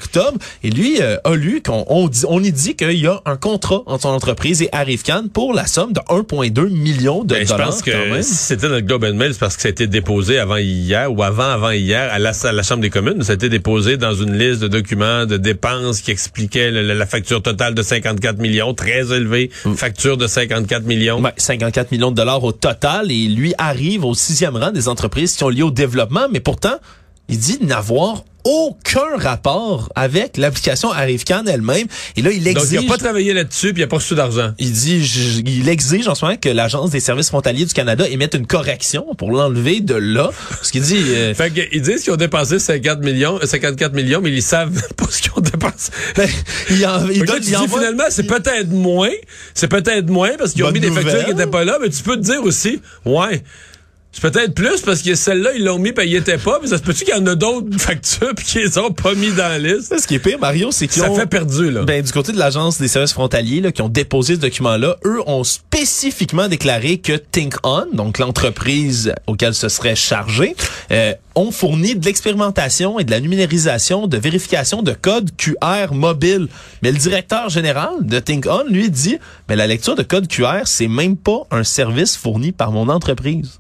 Et 0.63 0.71
lui 0.71 1.01
euh, 1.01 1.17
a 1.25 1.35
lu 1.35 1.63
qu'on 1.63 1.85
on, 1.89 2.09
dit, 2.09 2.25
on 2.29 2.43
y 2.43 2.53
dit 2.53 2.75
qu'il 2.77 2.99
y 2.99 3.07
a 3.07 3.21
un 3.25 3.37
contrat 3.37 3.83
entre 3.87 4.03
son 4.03 4.09
entreprise 4.09 4.63
et 4.63 4.69
Arrivecan 4.73 5.25
pour 5.33 5.53
la 5.55 5.67
somme 5.67 5.93
de 5.93 6.01
1,2 6.01 6.69
million 6.69 7.25
de 7.25 7.35
Ben, 7.35 7.45
je 7.47 7.53
dollars 7.53 7.69
pense 7.69 7.83
quand 7.83 7.91
que 7.93 8.23
si 8.23 8.35
c'était 8.35 8.69
dans 8.69 8.75
le 8.75 8.81
Globe 8.81 9.05
and 9.05 9.15
Mail, 9.15 9.33
c'est 9.33 9.41
parce 9.41 9.57
que 9.57 9.63
ça 9.63 9.69
a 9.69 9.71
été 9.71 9.87
déposé 9.87 10.39
avant 10.39 10.57
hier 10.57 11.13
ou 11.13 11.23
avant 11.23 11.45
avant 11.51 11.71
hier 11.71 12.13
à 12.13 12.19
la, 12.19 12.33
à 12.45 12.53
la 12.53 12.63
Chambre 12.63 12.83
des 12.83 12.91
communes. 12.91 13.23
Ça 13.23 13.33
a 13.33 13.35
été 13.35 13.49
déposé 13.49 13.97
dans 13.97 14.15
une 14.15 14.37
liste 14.37 14.61
de 14.61 14.69
documents 14.69 15.27
de 15.27 15.37
dépenses 15.37 16.01
qui 16.01 16.11
expliquait 16.11 16.71
le- 16.71 16.83
la 16.95 17.07
facture 17.07 17.43
totale 17.43 17.75
de 17.75 17.83
54 17.83 18.39
millions, 18.39 18.75
très 18.75 19.13
élevée, 19.15 19.51
facture 19.77 20.17
de 20.17 20.27
54 20.27 20.85
millions. 20.85 21.21
Ouais, 21.23 21.33
54 21.37 21.91
millions 21.93 22.11
de 22.11 22.17
dollars 22.17 22.43
au 22.45 22.53
total. 22.53 23.11
Et 23.11 23.27
lui 23.29 23.55
arrive 23.59 24.05
au 24.05 24.15
sixième 24.15 24.57
rang 24.57 24.71
des 24.71 24.89
entreprises 24.89 25.33
qui 25.33 25.39
sont 25.39 25.49
liées 25.49 25.63
au 25.63 25.71
développement, 25.71 26.27
mais 26.31 26.41
pourtant, 26.41 26.75
il 27.29 27.39
dit 27.39 27.59
n'avoir 27.63 28.25
aucun 28.47 29.17
rapport 29.17 29.91
avec 29.95 30.37
l'application 30.37 30.93
Arrivecan 30.93 31.45
elle-même. 31.47 31.87
Et 32.19 32.21
là, 32.21 32.31
il 32.31 32.45
Donc, 32.45 32.57
exige... 32.63 32.79
il 32.83 32.87
n'a 32.87 32.93
pas 32.93 32.99
travaillé 32.99 33.33
là-dessus, 33.33 33.73
puis 33.73 33.81
il 33.81 33.85
n'a 33.85 33.89
pas 33.89 33.97
reçu 33.97 34.15
d'argent. 34.15 34.53
Il 34.59 34.71
dit, 34.71 35.03
je- 35.03 35.41
il 35.47 35.67
exige 35.71 36.07
en 36.09 36.15
ce 36.15 36.27
moment 36.27 36.37
que 36.37 36.51
l'Agence 36.51 36.91
des 36.91 37.01
services 37.01 37.29
frontaliers 37.29 37.65
du 37.65 37.73
Canada 37.73 38.07
émette 38.07 38.35
une 38.35 38.47
correction 38.47 39.07
pour 39.17 39.33
l'enlever 39.33 39.81
de 39.81 39.95
là. 39.95 40.31
Parce 40.51 40.71
qu'il 40.71 40.83
dit, 40.83 41.03
euh, 41.09 41.33
Fait 41.35 41.51
qu'ils 41.51 41.81
disent 41.81 42.03
qu'ils 42.03 42.13
ont 42.13 42.17
dépensé 42.17 42.59
50 42.59 43.01
millions, 43.01 43.39
euh, 43.43 43.47
54 43.47 43.95
millions, 43.95 44.21
mais 44.23 44.31
ils 44.31 44.43
savent 44.43 44.79
pas 44.99 45.07
ce 45.09 45.23
qu'ils 45.23 45.33
ont 45.35 45.41
dépensé. 45.41 45.91
ben, 46.15 46.29
il, 46.69 46.87
en, 46.87 47.09
il 47.09 47.21
là, 47.25 47.33
tu 47.37 47.39
il 47.39 47.41
dis 47.47 47.57
envoie- 47.57 47.79
finalement, 47.79 48.05
c'est 48.11 48.25
peut-être 48.27 48.69
moins. 48.69 49.09
C'est 49.55 49.69
peut-être 49.69 50.11
moins 50.11 50.33
parce 50.37 50.53
qu'ils 50.53 50.65
ont 50.65 50.67
Bonne 50.67 50.75
mis 50.75 50.81
des 50.81 50.91
factures 50.91 51.25
qui 51.25 51.31
n'étaient 51.31 51.47
pas 51.51 51.65
là, 51.65 51.79
mais 51.81 51.89
tu 51.89 52.03
peux 52.03 52.17
te 52.17 52.23
dire 52.23 52.43
aussi, 52.45 52.83
ouais. 53.07 53.43
C'est 54.15 54.31
peut-être 54.31 54.55
plus 54.55 54.81
parce 54.83 55.03
que 55.03 55.17
celle-là, 55.17 55.51
ils 55.57 55.65
l'ont 55.65 55.81
mis 55.81 55.93
puis 55.93 56.09
ils 56.09 56.15
étaient 56.15 56.39
pas. 56.39 56.61
Mais 56.63 56.69
ça 56.69 56.79
se 56.79 56.83
peut-tu 56.83 57.05
qu'il 57.05 57.15
y 57.15 57.19
en 57.19 57.27
a 57.27 57.35
d'autres 57.35 57.67
factures 57.79 58.33
puis 58.37 58.47
qu'ils 58.47 58.61
les 58.63 58.79
ont 58.79 58.93
pas 58.93 59.13
mis 59.15 59.33
dans 59.33 59.49
la 59.49 59.59
liste? 59.59 59.99
Ce 59.99 60.07
qui 60.07 60.15
est 60.15 60.19
pire, 60.21 60.39
Mario, 60.39 60.71
c'est 60.71 60.87
qu'ils 60.87 61.03
Ça 61.03 61.11
ont... 61.11 61.17
fait 61.17 61.27
perdu, 61.27 61.73
là. 61.73 61.83
Ben, 61.83 62.01
du 62.01 62.13
côté 62.13 62.31
de 62.31 62.39
l'Agence 62.39 62.79
des 62.79 62.87
services 62.87 63.13
frontaliers 63.13 63.61
là, 63.61 63.73
qui 63.73 63.83
ont 63.83 63.89
déposé 63.89 64.37
ce 64.37 64.41
document-là, 64.41 64.97
eux 65.05 65.21
ont 65.27 65.43
spécifiquement 65.43 66.47
déclaré 66.47 66.99
que 66.99 67.15
Think 67.15 67.55
On, 67.65 67.87
donc 67.93 68.19
l'entreprise 68.21 69.13
auquel 69.27 69.53
ce 69.53 69.69
serait 69.69 69.97
chargé, 69.97 70.55
euh, 70.93 71.13
ont 71.35 71.51
fourni 71.51 71.97
de 71.97 72.07
l'expérimentation 72.07 73.01
et 73.01 73.05
de 73.05 73.11
la 73.11 73.19
numérisation 73.19 74.07
de 74.07 74.17
vérification 74.17 74.83
de 74.83 74.93
code 74.93 75.33
QR 75.37 75.93
mobile. 75.93 76.47
Mais 76.83 76.93
le 76.93 76.99
directeur 76.99 77.49
général 77.49 77.95
de 78.03 78.21
Think 78.21 78.47
On, 78.49 78.63
lui, 78.69 78.91
dit, 78.91 79.19
mais 79.49 79.57
la 79.57 79.67
lecture 79.67 79.97
de 79.97 80.05
code 80.05 80.29
QR, 80.29 80.63
c'est 80.67 80.87
même 80.87 81.17
pas 81.17 81.41
un 81.51 81.65
service 81.65 82.17
fourni 82.17 82.53
par 82.53 82.71
mon 82.71 82.89
entreprise. 82.89 83.59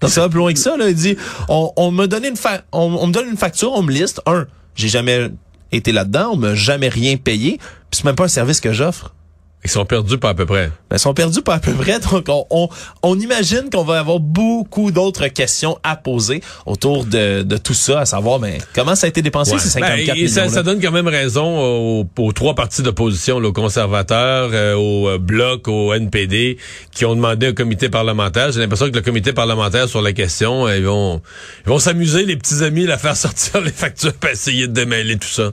Donc, 0.00 0.10
ça 0.10 0.28
plus 0.28 0.38
loin 0.38 0.52
que 0.52 0.58
ça, 0.58 0.76
là. 0.76 0.88
Il 0.90 0.94
dit, 0.94 1.16
on, 1.48 1.72
on 1.76 1.90
me 1.90 2.06
donne 2.06 2.24
une 2.24 2.36
fa- 2.36 2.62
on, 2.72 2.82
on 3.00 3.06
me 3.06 3.12
donne 3.12 3.28
une 3.28 3.36
facture, 3.36 3.72
on 3.72 3.82
me 3.82 3.92
liste. 3.92 4.20
Un, 4.26 4.46
j'ai 4.74 4.88
jamais 4.88 5.30
été 5.72 5.90
là-dedans, 5.92 6.30
on 6.32 6.36
m'a 6.36 6.54
jamais 6.54 6.88
rien 6.88 7.16
payé, 7.16 7.58
puis 7.58 7.98
c'est 7.98 8.04
même 8.04 8.14
pas 8.14 8.24
un 8.24 8.28
service 8.28 8.60
que 8.60 8.72
j'offre. 8.72 9.14
Ils 9.64 9.70
sont 9.70 9.84
perdus 9.84 10.16
pas 10.18 10.28
à 10.28 10.34
peu 10.34 10.46
près. 10.46 10.70
Ben, 10.90 10.96
ils 10.96 10.98
sont 11.00 11.12
perdus 11.12 11.42
pas 11.42 11.54
à 11.54 11.58
peu 11.58 11.72
près, 11.72 11.98
donc 12.12 12.26
on, 12.28 12.46
on, 12.50 12.68
on 13.02 13.18
imagine 13.18 13.68
qu'on 13.72 13.82
va 13.82 13.98
avoir 13.98 14.20
beaucoup 14.20 14.92
d'autres 14.92 15.26
questions 15.26 15.76
à 15.82 15.96
poser 15.96 16.40
autour 16.66 17.04
de, 17.04 17.42
de 17.42 17.56
tout 17.56 17.74
ça, 17.74 18.00
à 18.00 18.04
savoir, 18.06 18.38
ben, 18.38 18.58
comment 18.74 18.94
ça 18.94 19.06
a 19.06 19.08
été 19.08 19.22
dépensé, 19.22 19.54
Ouais. 19.54 19.58
ces 19.58 19.70
54 19.70 19.96
Ben, 19.96 20.10
et 20.10 20.12
millions 20.22 20.28
ça, 20.28 20.48
ça 20.48 20.62
donne 20.62 20.80
quand 20.80 20.92
même 20.92 21.08
raison 21.08 21.58
aux, 21.58 22.06
aux 22.18 22.32
trois 22.32 22.54
partis 22.54 22.82
d'opposition, 22.82 23.38
aux 23.38 23.52
conservateurs, 23.52 24.50
euh, 24.52 24.74
au 24.74 25.08
euh, 25.08 25.18
Bloc, 25.18 25.66
au 25.66 25.92
NPD, 25.94 26.58
qui 26.92 27.04
ont 27.04 27.16
demandé 27.16 27.48
un 27.48 27.52
comité 27.52 27.88
parlementaire. 27.88 28.52
J'ai 28.52 28.60
l'impression 28.60 28.88
que 28.88 28.94
le 28.94 29.02
comité 29.02 29.32
parlementaire 29.32 29.88
sur 29.88 30.00
la 30.02 30.12
question, 30.12 30.68
euh, 30.68 30.76
ils 30.76 30.84
vont 30.84 31.20
ils 31.66 31.70
vont 31.70 31.80
s'amuser, 31.80 32.24
les 32.24 32.36
petits 32.36 32.62
amis, 32.62 32.88
à 32.88 32.98
faire 32.98 33.16
sortir 33.16 33.60
les 33.62 33.72
factures 33.72 34.12
pour 34.12 34.30
essayer 34.30 34.68
de 34.68 34.72
démêler 34.72 35.16
tout 35.16 35.26
ça. 35.26 35.50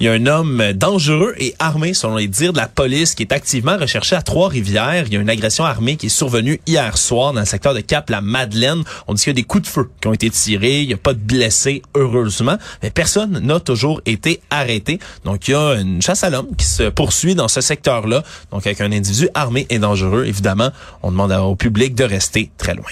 Il 0.00 0.06
y 0.06 0.08
a 0.08 0.12
un 0.12 0.24
homme 0.24 0.72
dangereux 0.72 1.34
et 1.36 1.54
armé, 1.58 1.92
selon 1.92 2.16
les 2.16 2.26
dires 2.26 2.54
de 2.54 2.58
la 2.58 2.68
police, 2.68 3.14
qui 3.14 3.22
est 3.22 3.32
activement 3.32 3.76
recherché 3.76 4.16
à 4.16 4.22
Trois-Rivières. 4.22 5.04
Il 5.06 5.12
y 5.12 5.16
a 5.18 5.20
une 5.20 5.28
agression 5.28 5.62
armée 5.62 5.96
qui 5.96 6.06
est 6.06 6.08
survenue 6.08 6.58
hier 6.66 6.96
soir 6.96 7.34
dans 7.34 7.40
le 7.40 7.46
secteur 7.46 7.74
de 7.74 7.80
Cap-la-Madeleine. 7.80 8.82
On 9.08 9.12
dit 9.12 9.22
qu'il 9.22 9.32
y 9.32 9.34
a 9.34 9.42
des 9.42 9.42
coups 9.42 9.64
de 9.64 9.68
feu 9.68 9.90
qui 10.00 10.08
ont 10.08 10.14
été 10.14 10.30
tirés. 10.30 10.80
Il 10.80 10.86
n'y 10.86 10.94
a 10.94 10.96
pas 10.96 11.12
de 11.12 11.18
blessés, 11.18 11.82
heureusement. 11.94 12.56
Mais 12.82 12.88
personne 12.88 13.40
n'a 13.40 13.60
toujours 13.60 14.00
été 14.06 14.40
arrêté. 14.48 15.00
Donc, 15.26 15.48
il 15.48 15.50
y 15.50 15.54
a 15.54 15.74
une 15.74 16.00
chasse 16.00 16.24
à 16.24 16.30
l'homme 16.30 16.56
qui 16.56 16.64
se 16.64 16.84
poursuit 16.84 17.34
dans 17.34 17.48
ce 17.48 17.60
secteur-là. 17.60 18.22
Donc, 18.52 18.66
avec 18.66 18.80
un 18.80 18.92
individu 18.92 19.28
armé 19.34 19.66
et 19.68 19.78
dangereux, 19.78 20.24
évidemment, 20.24 20.70
on 21.02 21.10
demande 21.10 21.32
au 21.32 21.56
public 21.56 21.94
de 21.94 22.04
rester 22.04 22.50
très 22.56 22.74
loin. 22.74 22.88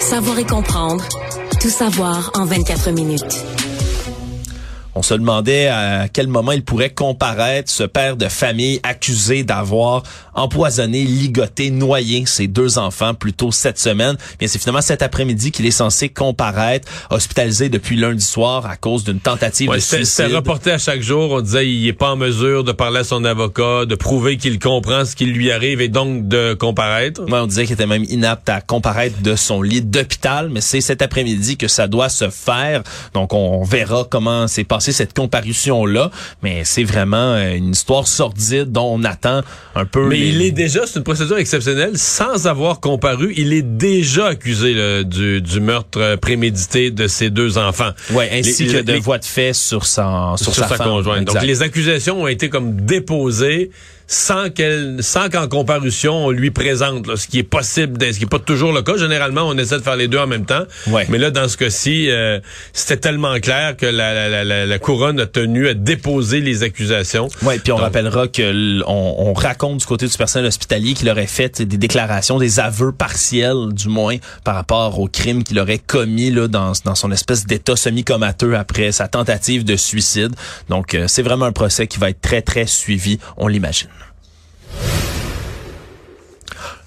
Savoir 0.00 0.38
et 0.38 0.46
comprendre. 0.46 1.04
Tout 1.60 1.68
savoir 1.68 2.30
en 2.34 2.46
24 2.46 2.90
minutes. 2.92 3.55
On 4.98 5.02
se 5.02 5.12
demandait 5.12 5.66
à 5.68 6.08
quel 6.10 6.26
moment 6.26 6.52
il 6.52 6.64
pourrait 6.64 6.88
comparaître 6.88 7.70
ce 7.70 7.82
père 7.82 8.16
de 8.16 8.28
famille 8.28 8.80
accusé 8.82 9.44
d'avoir 9.44 10.02
empoisonné, 10.34 11.04
ligoté, 11.04 11.70
noyé 11.70 12.24
ses 12.24 12.46
deux 12.46 12.78
enfants 12.78 13.12
plus 13.12 13.34
tôt 13.34 13.52
cette 13.52 13.78
semaine. 13.78 14.16
Bien, 14.38 14.48
c'est 14.48 14.58
finalement 14.58 14.80
cet 14.80 15.02
après-midi 15.02 15.50
qu'il 15.52 15.66
est 15.66 15.70
censé 15.70 16.08
comparaître, 16.08 16.88
hospitalisé 17.10 17.68
depuis 17.68 17.96
lundi 17.96 18.24
soir 18.24 18.64
à 18.64 18.76
cause 18.76 19.04
d'une 19.04 19.20
tentative 19.20 19.68
Ouais, 19.68 19.76
de 19.76 19.82
suicide. 19.82 20.04
c'était 20.06 20.34
reporté 20.34 20.70
à 20.72 20.78
chaque 20.78 21.02
jour. 21.02 21.30
On 21.30 21.40
disait 21.42 21.68
il 21.68 21.86
est 21.86 21.92
pas 21.92 22.12
en 22.12 22.16
mesure 22.16 22.64
de 22.64 22.72
parler 22.72 23.00
à 23.00 23.04
son 23.04 23.22
avocat, 23.24 23.84
de 23.84 23.94
prouver 23.96 24.38
qu'il 24.38 24.58
comprend 24.58 25.04
ce 25.04 25.14
qui 25.14 25.26
lui 25.26 25.50
arrive 25.52 25.82
et 25.82 25.88
donc 25.88 26.26
de 26.26 26.54
comparaître. 26.54 27.22
Ouais, 27.24 27.38
on 27.38 27.46
disait 27.46 27.64
qu'il 27.64 27.74
était 27.74 27.86
même 27.86 28.04
inapte 28.04 28.48
à 28.48 28.62
comparaître 28.62 29.20
de 29.20 29.36
son 29.36 29.60
lit 29.60 29.82
d'hôpital, 29.82 30.48
mais 30.50 30.62
c'est 30.62 30.80
cet 30.80 31.02
après-midi 31.02 31.58
que 31.58 31.68
ça 31.68 31.86
doit 31.86 32.08
se 32.08 32.30
faire. 32.30 32.82
Donc, 33.12 33.34
on 33.34 33.62
verra 33.62 34.06
comment 34.10 34.48
s'est 34.48 34.64
cette 34.92 35.14
comparution-là. 35.14 36.10
Mais 36.42 36.62
c'est 36.64 36.84
vraiment 36.84 37.34
euh, 37.34 37.54
une 37.54 37.70
histoire 37.72 38.06
sordide 38.08 38.72
dont 38.72 38.94
on 38.94 39.04
attend 39.04 39.42
un 39.74 39.84
peu... 39.84 40.06
Mais 40.08 40.16
les- 40.18 40.26
il 40.28 40.42
est 40.42 40.50
déjà, 40.50 40.86
c'est 40.86 40.98
une 40.98 41.04
procédure 41.04 41.38
exceptionnelle, 41.38 41.96
sans 41.98 42.46
avoir 42.46 42.80
comparu, 42.80 43.32
il 43.36 43.52
est 43.52 43.62
déjà 43.62 44.26
accusé 44.28 44.74
là, 44.74 45.02
du, 45.02 45.40
du 45.42 45.60
meurtre 45.60 46.16
prémédité 46.16 46.90
de 46.90 47.06
ses 47.06 47.30
deux 47.30 47.58
enfants. 47.58 47.90
Ouais, 48.12 48.28
ainsi 48.32 48.64
Les- 48.64 48.72
que 48.72 48.82
de 48.82 48.92
les- 48.92 48.98
voix 49.00 49.18
de 49.18 49.24
fait 49.24 49.52
sur 49.52 49.86
sa, 49.86 50.34
sur, 50.36 50.52
sur, 50.54 50.64
sa, 50.66 50.76
femme. 50.76 50.88
conjointe. 50.88 51.22
Exact. 51.22 51.34
Donc 51.40 51.42
les 51.46 51.62
accusations 51.62 52.22
ont 52.22 52.26
été 52.28 52.48
comme 52.48 52.80
déposées 52.80 53.70
sans 54.06 54.50
qu'elle, 54.50 54.98
sans 55.02 55.28
qu'en 55.28 55.48
comparution 55.48 56.26
on 56.26 56.30
lui 56.30 56.50
présente 56.50 57.06
là, 57.06 57.16
ce 57.16 57.26
qui 57.26 57.38
est 57.40 57.42
possible, 57.42 57.98
ce 58.12 58.18
qui 58.18 58.24
est 58.24 58.28
pas 58.28 58.38
toujours 58.38 58.72
le 58.72 58.82
cas. 58.82 58.96
Généralement, 58.96 59.42
on 59.42 59.56
essaie 59.58 59.78
de 59.78 59.82
faire 59.82 59.96
les 59.96 60.08
deux 60.08 60.18
en 60.18 60.26
même 60.26 60.44
temps. 60.46 60.64
Ouais. 60.88 61.06
Mais 61.08 61.18
là, 61.18 61.30
dans 61.30 61.48
ce 61.48 61.56
cas-ci, 61.56 62.10
euh, 62.10 62.38
c'était 62.72 62.96
tellement 62.98 63.38
clair 63.40 63.76
que 63.76 63.86
la, 63.86 64.28
la, 64.28 64.44
la, 64.44 64.66
la- 64.66 64.78
couronne 64.78 65.18
a 65.20 65.26
tenu 65.26 65.68
à 65.68 65.74
déposer 65.74 66.40
les 66.40 66.62
accusations. 66.62 67.28
Ouais, 67.42 67.58
puis 67.58 67.72
on 67.72 67.76
Donc- 67.76 67.84
rappellera 67.84 68.28
que 68.28 68.82
on, 68.86 69.14
on 69.28 69.32
raconte 69.32 69.78
du 69.80 69.86
côté 69.86 70.06
du 70.06 70.16
personnel 70.16 70.46
hospitalier 70.46 70.94
qu'il 70.94 71.08
aurait 71.10 71.26
fait 71.26 71.62
des 71.62 71.76
déclarations, 71.78 72.38
des 72.38 72.60
aveux 72.60 72.92
partiels 72.92 73.72
du 73.72 73.88
moins 73.88 74.16
par 74.44 74.54
rapport 74.54 75.00
au 75.00 75.08
crime 75.08 75.42
qu'il 75.42 75.58
aurait 75.58 75.78
commis 75.78 76.30
là 76.30 76.46
dans, 76.48 76.72
dans 76.84 76.94
son 76.94 77.10
espèce 77.10 77.46
d'état 77.46 77.74
semi-comateux 77.76 78.54
après 78.56 78.92
sa 78.92 79.08
tentative 79.08 79.64
de 79.64 79.76
suicide. 79.76 80.34
Donc 80.68 80.94
euh, 80.94 81.06
c'est 81.08 81.22
vraiment 81.22 81.46
un 81.46 81.52
procès 81.52 81.86
qui 81.86 81.98
va 81.98 82.10
être 82.10 82.20
très 82.20 82.42
très 82.42 82.66
suivi, 82.66 83.18
on 83.36 83.48
l'imagine. 83.48 83.88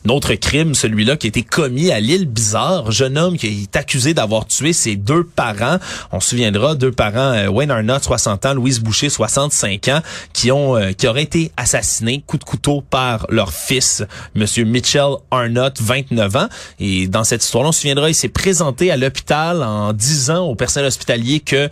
Notre 0.10 0.34
crime, 0.34 0.74
celui-là 0.74 1.18
qui 1.18 1.28
a 1.28 1.30
été 1.30 1.44
commis 1.44 1.92
à 1.92 2.00
l'île 2.00 2.26
Bizarre, 2.26 2.92
jeune 2.92 3.16
homme 3.16 3.38
qui 3.38 3.46
est 3.46 3.76
accusé 3.76 4.16
d'avoir 4.16 4.48
tué 4.48 4.74
ses 4.74 4.96
deux 4.96 5.24
parents. 5.24 5.78
On 6.12 6.20
se 6.20 6.30
souviendra, 6.30 6.74
deux 6.74 6.92
parents, 6.92 7.34
euh, 7.36 7.48
Wayne 7.48 7.70
Arnott, 7.70 8.04
60 8.04 8.48
ans, 8.48 8.56
Louise 8.56 8.80
Boucher, 8.80 9.10
65 9.10 9.88
ans, 9.90 10.02
qui 10.34 10.52
ont 10.52 10.76
euh, 10.76 10.94
qui 10.94 11.08
auraient 11.08 11.22
été 11.22 11.52
assassinés 11.58 12.24
coup 12.26 12.40
de 12.40 12.44
couteau 12.44 12.82
par 12.82 13.28
leur 13.30 13.54
fils, 13.54 14.04
Monsieur 14.34 14.66
Mitchell 14.66 15.12
Arnott, 15.30 15.80
29 15.80 16.36
ans. 16.38 16.50
Et 16.80 17.08
dans 17.08 17.24
cette 17.24 17.44
histoire-là, 17.44 17.70
on 17.70 17.72
se 17.72 17.82
souviendra, 17.82 18.10
il 18.10 18.16
s'est 18.16 18.30
présenté 18.30 18.90
à 18.90 18.98
l'hôpital 18.98 19.62
en 19.62 19.94
disant 19.94 20.44
au 20.44 20.56
personnel 20.56 20.88
hospitalier 20.88 21.40
que 21.40 21.70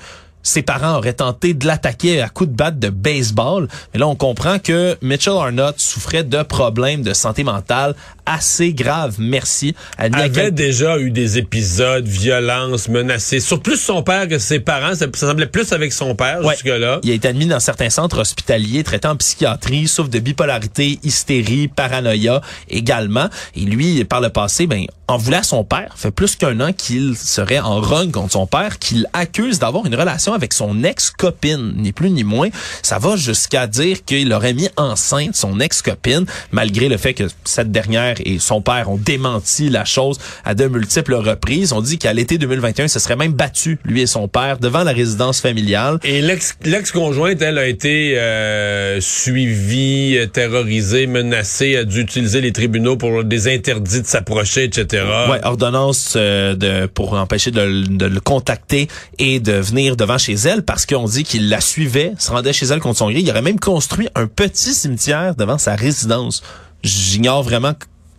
ses 0.47 0.61
parents 0.61 0.97
auraient 0.97 1.13
tenté 1.13 1.53
de 1.53 1.67
l'attaquer 1.67 2.21
à 2.21 2.29
coups 2.29 2.49
de 2.49 2.55
batte 2.55 2.79
de 2.79 2.89
baseball. 2.89 3.67
Mais 3.93 3.99
là, 3.99 4.07
on 4.07 4.15
comprend 4.15 4.59
que 4.59 4.97
Mitchell 5.01 5.33
Arnott 5.33 5.79
souffrait 5.79 6.23
de 6.23 6.41
problèmes 6.43 7.01
de 7.01 7.13
santé 7.13 7.43
mentale 7.43 7.95
assez 8.27 8.73
graves. 8.73 9.15
Merci. 9.17 9.73
À 9.97 10.03
avait 10.03 10.51
déjà 10.51 10.99
eu 10.99 11.09
des 11.09 11.37
épisodes, 11.37 12.05
violence, 12.05 12.89
menacés, 12.89 13.39
sur 13.39 13.61
plus 13.61 13.77
son 13.77 14.03
père 14.03 14.27
que 14.27 14.37
ses 14.37 14.59
parents. 14.59 14.93
Ça, 14.93 15.05
ça 15.13 15.27
semblait 15.27 15.47
plus 15.47 15.71
avec 15.71 15.93
son 15.93 16.13
père 16.13 16.43
Ouais. 16.43 16.53
jusque-là. 16.53 16.99
Il 17.03 17.11
a 17.11 17.13
été 17.13 17.27
admis 17.29 17.45
dans 17.47 17.59
certains 17.59 17.89
centres 17.89 18.19
hospitaliers, 18.19 18.83
traité 18.83 19.07
en 19.07 19.15
psychiatrie, 19.15 19.87
souffre 19.87 20.09
de 20.09 20.19
bipolarité, 20.19 20.99
hystérie, 21.03 21.67
paranoïa 21.69 22.41
également. 22.69 23.29
Et 23.55 23.61
lui, 23.61 24.03
par 24.03 24.21
le 24.21 24.29
passé, 24.29 24.67
ben, 24.67 24.85
en 25.07 25.17
voulait 25.17 25.37
à 25.37 25.43
son 25.43 25.63
père. 25.63 25.93
fait 25.95 26.11
plus 26.11 26.35
qu'un 26.35 26.59
an 26.59 26.73
qu'il 26.73 27.15
serait 27.15 27.59
en 27.59 27.79
run 27.79 28.11
contre 28.11 28.33
son 28.33 28.45
père, 28.45 28.77
qu'il 28.77 29.07
accuse 29.13 29.57
d'avoir 29.59 29.85
une 29.85 29.95
relation 29.95 30.33
avec 30.33 30.51
son 30.53 30.83
ex-copine, 30.83 31.73
ni 31.77 31.93
plus 31.93 32.09
ni 32.09 32.23
moins. 32.25 32.49
Ça 32.83 32.99
va 32.99 33.15
jusqu'à 33.15 33.67
dire 33.67 34.03
qu'il 34.05 34.33
aurait 34.33 34.53
mis 34.53 34.67
enceinte 34.75 35.35
son 35.35 35.59
ex-copine, 35.61 36.25
malgré 36.51 36.89
le 36.89 36.97
fait 36.97 37.13
que 37.13 37.23
cette 37.45 37.71
dernière 37.71 38.16
et 38.25 38.39
son 38.39 38.61
père 38.61 38.89
ont 38.89 38.97
démenti 38.97 39.69
la 39.69 39.85
chose 39.85 40.17
à 40.45 40.53
de 40.55 40.65
multiples 40.67 41.15
reprises. 41.15 41.73
On 41.73 41.81
dit 41.81 41.97
qu'à 41.97 42.13
l'été 42.13 42.37
2021, 42.37 42.87
ce 42.87 42.99
serait 42.99 43.15
même 43.15 43.33
battu, 43.33 43.79
lui 43.85 44.01
et 44.01 44.07
son 44.07 44.27
père, 44.27 44.57
devant 44.59 44.83
la 44.83 44.91
résidence 44.91 45.39
familiale. 45.41 45.99
Et 46.03 46.21
l'ex- 46.21 46.55
l'ex-conjointe, 46.63 47.41
elle, 47.41 47.57
a 47.57 47.67
été 47.67 48.13
euh, 48.17 48.99
suivie, 49.01 50.17
euh, 50.17 50.25
terrorisée, 50.27 51.07
menacée, 51.07 51.75
a 51.75 51.83
dû 51.83 52.01
utiliser 52.01 52.41
les 52.41 52.51
tribunaux 52.51 52.97
pour 52.97 53.23
des 53.23 53.53
interdits 53.53 54.01
de 54.01 54.07
s'approcher, 54.07 54.63
etc. 54.63 55.03
Ouais, 55.29 55.39
ordonnance 55.43 56.13
euh, 56.15 56.55
de 56.55 56.85
pour 56.87 57.13
empêcher 57.13 57.51
de, 57.51 57.61
le- 57.61 57.83
de 57.87 58.05
le 58.05 58.19
contacter 58.19 58.87
et 59.19 59.39
de 59.39 59.53
venir 59.53 59.95
devant 59.95 60.17
chez 60.17 60.33
elle 60.33 60.63
parce 60.63 60.85
qu'on 60.85 61.05
dit 61.05 61.23
qu'il 61.23 61.49
la 61.49 61.61
suivait, 61.61 62.13
se 62.17 62.31
rendait 62.31 62.53
chez 62.53 62.65
elle 62.67 62.79
contre 62.79 62.97
son 62.99 63.09
gré. 63.11 63.19
Il 63.19 63.29
aurait 63.29 63.41
même 63.41 63.59
construit 63.59 64.07
un 64.15 64.27
petit 64.27 64.73
cimetière 64.73 65.35
devant 65.35 65.57
sa 65.57 65.75
résidence. 65.75 66.41
J'ignore 66.83 67.43
vraiment 67.43 67.73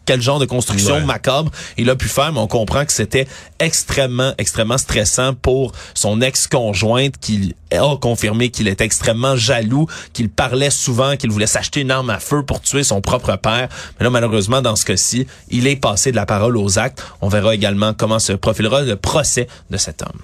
quel 0.08 0.22
genre 0.22 0.38
de 0.38 0.46
construction 0.46 0.94
Ouais. 0.94 1.04
macabre 1.04 1.50
il 1.76 1.90
a 1.90 1.94
pu 1.94 2.08
faire, 2.08 2.32
mais 2.32 2.40
on 2.40 2.46
comprend 2.46 2.86
que 2.86 2.92
c'était 2.92 3.28
extrêmement, 3.58 4.32
extrêmement 4.38 4.78
stressant 4.78 5.34
pour 5.34 5.72
son 5.92 6.22
ex-conjointe 6.22 7.18
qui 7.20 7.54
a 7.70 7.96
confirmé 8.00 8.48
qu'il 8.48 8.68
était 8.68 8.84
extrêmement 8.84 9.36
jaloux, 9.36 9.86
qu'il 10.14 10.30
parlait 10.30 10.70
souvent, 10.70 11.16
qu'il 11.16 11.30
voulait 11.30 11.46
s'acheter 11.46 11.82
une 11.82 11.90
arme 11.90 12.08
à 12.08 12.20
feu 12.20 12.42
pour 12.42 12.62
tuer 12.62 12.84
son 12.84 13.02
propre 13.02 13.36
père. 13.36 13.68
Mais 14.00 14.04
là, 14.04 14.08
malheureusement, 14.10 14.62
dans 14.62 14.76
ce 14.76 14.86
cas-ci, 14.86 15.26
il 15.50 15.66
est 15.66 15.76
passé 15.76 16.10
de 16.10 16.16
la 16.16 16.24
parole 16.24 16.56
aux 16.56 16.78
actes. 16.78 17.04
On 17.20 17.28
verra 17.28 17.54
également 17.54 17.92
comment 17.92 18.18
se 18.18 18.32
profilera 18.32 18.80
le 18.80 18.96
procès 18.96 19.46
de 19.68 19.76
cet 19.76 20.00
homme. 20.00 20.20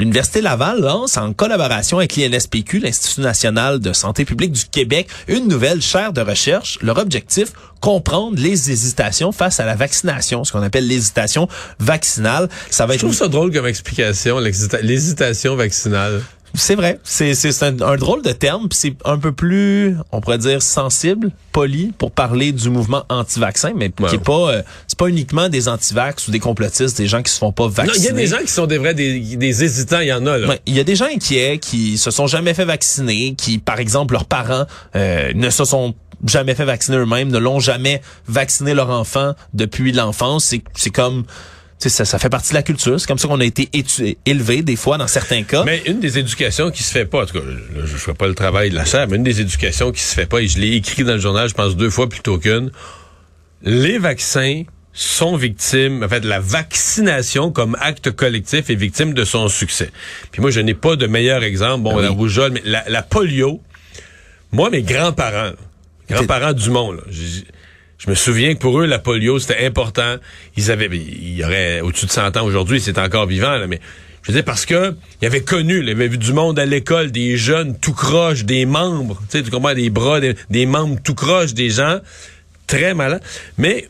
L'Université 0.00 0.40
Laval 0.40 0.80
lance, 0.80 1.18
en 1.18 1.34
collaboration 1.34 1.98
avec 1.98 2.16
l'INSPQ, 2.16 2.78
l'Institut 2.78 3.20
national 3.20 3.80
de 3.80 3.92
santé 3.92 4.24
publique 4.24 4.52
du 4.52 4.64
Québec, 4.64 5.08
une 5.28 5.46
nouvelle 5.46 5.82
chaire 5.82 6.14
de 6.14 6.22
recherche. 6.22 6.78
Leur 6.80 6.96
objectif, 6.96 7.52
comprendre 7.80 8.40
les 8.40 8.70
hésitations 8.70 9.30
face 9.30 9.60
à 9.60 9.66
la 9.66 9.74
vaccination, 9.74 10.42
ce 10.42 10.52
qu'on 10.52 10.62
appelle 10.62 10.86
l'hésitation 10.86 11.48
vaccinale. 11.80 12.48
Ça 12.70 12.86
va 12.86 12.94
Je 12.94 13.00
trouve 13.00 13.14
ça 13.14 13.28
drôle 13.28 13.52
comme 13.52 13.66
explication, 13.66 14.38
l'hésitation 14.38 15.54
vaccinale. 15.54 16.22
C'est 16.54 16.74
vrai. 16.74 16.98
C'est 17.04 17.34
c'est 17.34 17.62
un, 17.62 17.80
un, 17.80 17.96
drôle 17.96 18.22
de 18.22 18.32
terme, 18.32 18.68
puis 18.68 18.78
c'est 18.78 18.94
un 19.04 19.18
peu 19.18 19.32
plus, 19.32 19.96
on 20.12 20.20
pourrait 20.20 20.38
dire 20.38 20.62
sensible, 20.62 21.30
poli 21.52 21.92
pour 21.96 22.10
parler 22.10 22.52
du 22.52 22.70
mouvement 22.70 23.04
anti-vaccin, 23.08 23.72
mais 23.76 23.90
qui 23.90 24.14
est 24.14 24.18
pas 24.18 24.52
euh, 24.52 24.62
c'est 24.86 24.98
pas 24.98 25.08
uniquement 25.08 25.48
des 25.48 25.68
anti-vax 25.68 26.28
ou 26.28 26.30
des 26.30 26.40
complotistes, 26.40 26.96
des 26.96 27.06
gens 27.06 27.22
qui 27.22 27.32
se 27.32 27.38
font 27.38 27.52
pas 27.52 27.68
vacciner. 27.68 27.96
Non, 27.96 28.02
il 28.02 28.04
y 28.04 28.08
a 28.08 28.12
des 28.12 28.26
gens 28.26 28.40
qui 28.44 28.52
sont 28.52 28.66
des 28.66 28.78
vrais 28.78 28.94
des, 28.94 29.20
des 29.36 29.64
hésitants, 29.64 30.00
il 30.00 30.08
y 30.08 30.12
en 30.12 30.26
a 30.26 30.38
là. 30.38 30.56
Il 30.66 30.74
y 30.74 30.80
a 30.80 30.84
des 30.84 30.96
gens 30.96 31.06
inquiets 31.06 31.58
qui 31.58 31.98
se 31.98 32.10
sont 32.10 32.26
jamais 32.26 32.54
fait 32.54 32.64
vacciner, 32.64 33.34
qui 33.34 33.58
par 33.58 33.78
exemple 33.78 34.14
leurs 34.14 34.26
parents 34.26 34.66
euh, 34.96 35.32
ne 35.34 35.50
se 35.50 35.64
sont 35.64 35.94
jamais 36.26 36.54
fait 36.54 36.64
vacciner 36.64 36.98
eux-mêmes, 36.98 37.28
ne 37.28 37.38
l'ont 37.38 37.60
jamais 37.60 38.02
vacciné 38.26 38.74
leur 38.74 38.90
enfant 38.90 39.34
depuis 39.54 39.92
l'enfance, 39.92 40.44
c'est 40.44 40.62
c'est 40.74 40.90
comme 40.90 41.24
ça, 41.88 42.04
ça 42.04 42.18
fait 42.18 42.28
partie 42.28 42.50
de 42.50 42.54
la 42.54 42.62
culture. 42.62 43.00
C'est 43.00 43.06
comme 43.06 43.18
ça 43.18 43.28
qu'on 43.28 43.40
a 43.40 43.44
été 43.44 43.70
élevé 44.26 44.62
des 44.62 44.76
fois 44.76 44.98
dans 44.98 45.06
certains 45.06 45.42
cas. 45.42 45.64
Mais 45.64 45.82
une 45.86 46.00
des 46.00 46.18
éducations 46.18 46.70
qui 46.70 46.82
se 46.82 46.92
fait 46.92 47.06
pas, 47.06 47.22
en 47.22 47.26
tout 47.26 47.38
cas, 47.38 47.44
je 47.74 47.92
ne 47.92 47.98
fais 47.98 48.14
pas 48.14 48.28
le 48.28 48.34
travail 48.34 48.70
de 48.70 48.74
la 48.74 48.84
chaire, 48.84 49.08
mais 49.08 49.16
une 49.16 49.22
des 49.22 49.40
éducations 49.40 49.90
qui 49.90 50.02
se 50.02 50.14
fait 50.14 50.26
pas, 50.26 50.40
et 50.40 50.46
je 50.46 50.58
l'ai 50.58 50.74
écrit 50.76 51.04
dans 51.04 51.14
le 51.14 51.20
journal, 51.20 51.48
je 51.48 51.54
pense 51.54 51.76
deux 51.76 51.90
fois 51.90 52.08
plutôt 52.08 52.38
qu'une, 52.38 52.70
les 53.62 53.98
vaccins 53.98 54.64
sont 54.92 55.36
victimes, 55.36 56.02
en 56.02 56.08
fait, 56.08 56.24
la 56.24 56.40
vaccination 56.40 57.52
comme 57.52 57.76
acte 57.80 58.10
collectif 58.10 58.68
est 58.70 58.74
victime 58.74 59.14
de 59.14 59.24
son 59.24 59.48
succès. 59.48 59.90
Puis 60.32 60.42
moi, 60.42 60.50
je 60.50 60.60
n'ai 60.60 60.74
pas 60.74 60.96
de 60.96 61.06
meilleur 61.06 61.42
exemple. 61.42 61.84
Bon, 61.84 61.96
la 61.96 62.10
rougeole, 62.10 62.52
mais 62.52 62.62
la, 62.64 62.84
la 62.88 63.02
polio, 63.02 63.62
moi, 64.52 64.68
mes 64.68 64.82
grands-parents, 64.82 65.52
grands-parents 66.08 66.52
du 66.52 66.70
monde, 66.70 66.96
là, 66.96 67.02
je 68.00 68.08
me 68.08 68.14
souviens 68.14 68.54
que 68.54 68.58
pour 68.58 68.80
eux, 68.80 68.86
la 68.86 68.98
polio, 68.98 69.38
c'était 69.38 69.66
important. 69.66 70.16
Ils 70.56 70.70
avaient, 70.70 70.86
il 70.86 71.36
y 71.36 71.44
aurait 71.44 71.82
au-dessus 71.82 72.06
de 72.06 72.10
100 72.10 72.38
ans 72.38 72.44
aujourd'hui, 72.44 72.80
c'est 72.80 72.98
encore 72.98 73.26
vivant, 73.26 73.56
là, 73.56 73.66
mais 73.66 73.78
je 74.22 74.32
veux 74.32 74.38
dire, 74.38 74.44
parce 74.44 74.64
que 74.64 74.96
il 75.20 75.26
avait 75.26 75.42
connu, 75.42 75.80
il 75.80 75.88
avait 75.90 76.08
vu 76.08 76.16
du 76.16 76.32
monde 76.32 76.58
à 76.58 76.64
l'école, 76.64 77.10
des 77.10 77.36
jeunes 77.36 77.78
tout 77.78 77.92
croches, 77.92 78.44
des 78.44 78.64
membres, 78.64 79.20
tu 79.30 79.38
sais, 79.38 79.44
tu 79.44 79.50
comprends, 79.50 79.74
des 79.74 79.90
bras, 79.90 80.18
des, 80.20 80.66
membres 80.66 80.98
tout 81.04 81.14
croches, 81.14 81.52
des 81.52 81.68
gens 81.68 82.00
très 82.66 82.94
malins. 82.94 83.20
Mais 83.58 83.88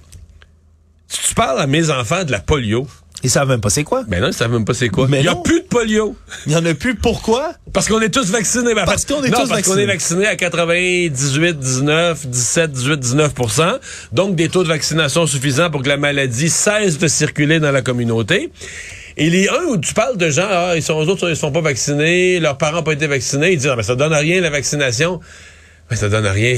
si 1.06 1.28
tu 1.28 1.34
parles 1.34 1.60
à 1.60 1.68
mes 1.68 1.90
enfants 1.90 2.24
de 2.24 2.32
la 2.32 2.40
polio, 2.40 2.88
ils 3.22 3.30
savent 3.30 3.48
même 3.48 3.60
pas 3.60 3.70
c'est 3.70 3.84
quoi. 3.84 4.04
Ben 4.08 4.20
non, 4.20 4.28
ils 4.28 4.32
savent 4.32 4.52
même 4.52 4.64
pas 4.64 4.74
c'est 4.74 4.88
quoi. 4.88 5.06
Mais 5.08 5.20
il 5.20 5.26
y 5.26 5.28
a 5.28 5.34
plus 5.34 5.60
de 5.60 5.66
polio. 5.66 6.16
Il 6.46 6.52
y 6.52 6.56
en 6.56 6.64
a 6.64 6.74
plus. 6.74 6.94
Pourquoi? 6.94 7.52
Parce 7.72 7.88
qu'on 7.88 8.00
est 8.00 8.08
tous 8.08 8.30
vaccinés. 8.30 8.74
Ben, 8.74 8.84
parce 8.84 9.04
qu'on 9.04 9.22
est 9.22 9.30
tous 9.30 9.48
parce 9.48 9.62
qu'on 9.62 9.76
est 9.76 9.86
vaccinés 9.86 10.26
à 10.26 10.36
98, 10.36 11.58
19, 11.58 12.26
17, 12.26 12.72
18, 12.72 13.04
19% 13.04 13.78
Donc, 14.12 14.36
des 14.36 14.48
taux 14.48 14.62
de 14.62 14.68
vaccination 14.68 15.26
suffisants 15.26 15.70
pour 15.70 15.82
que 15.82 15.88
la 15.88 15.96
maladie 15.96 16.48
cesse 16.48 16.98
de 16.98 17.08
circuler 17.08 17.60
dans 17.60 17.72
la 17.72 17.82
communauté. 17.82 18.50
Et 19.16 19.28
les 19.28 19.48
uns 19.48 19.64
où 19.68 19.76
tu 19.76 19.92
parles 19.92 20.16
de 20.16 20.30
gens, 20.30 20.48
ah, 20.48 20.72
ils 20.76 20.82
sont, 20.82 20.94
aux 20.94 21.08
autres, 21.08 21.28
ils 21.28 21.36
sont 21.36 21.52
pas 21.52 21.60
vaccinés, 21.60 22.40
leurs 22.40 22.56
parents 22.56 22.78
n'ont 22.78 22.82
pas 22.82 22.92
été 22.92 23.06
vaccinés, 23.06 23.52
ils 23.52 23.58
disent, 23.58 23.70
ah, 23.70 23.76
ben, 23.76 23.82
ça 23.82 23.96
donne 23.96 24.14
rien, 24.14 24.40
la 24.40 24.50
vaccination. 24.50 25.20
Ben, 25.90 25.96
ça 25.96 26.08
donne 26.08 26.26
rien. 26.26 26.56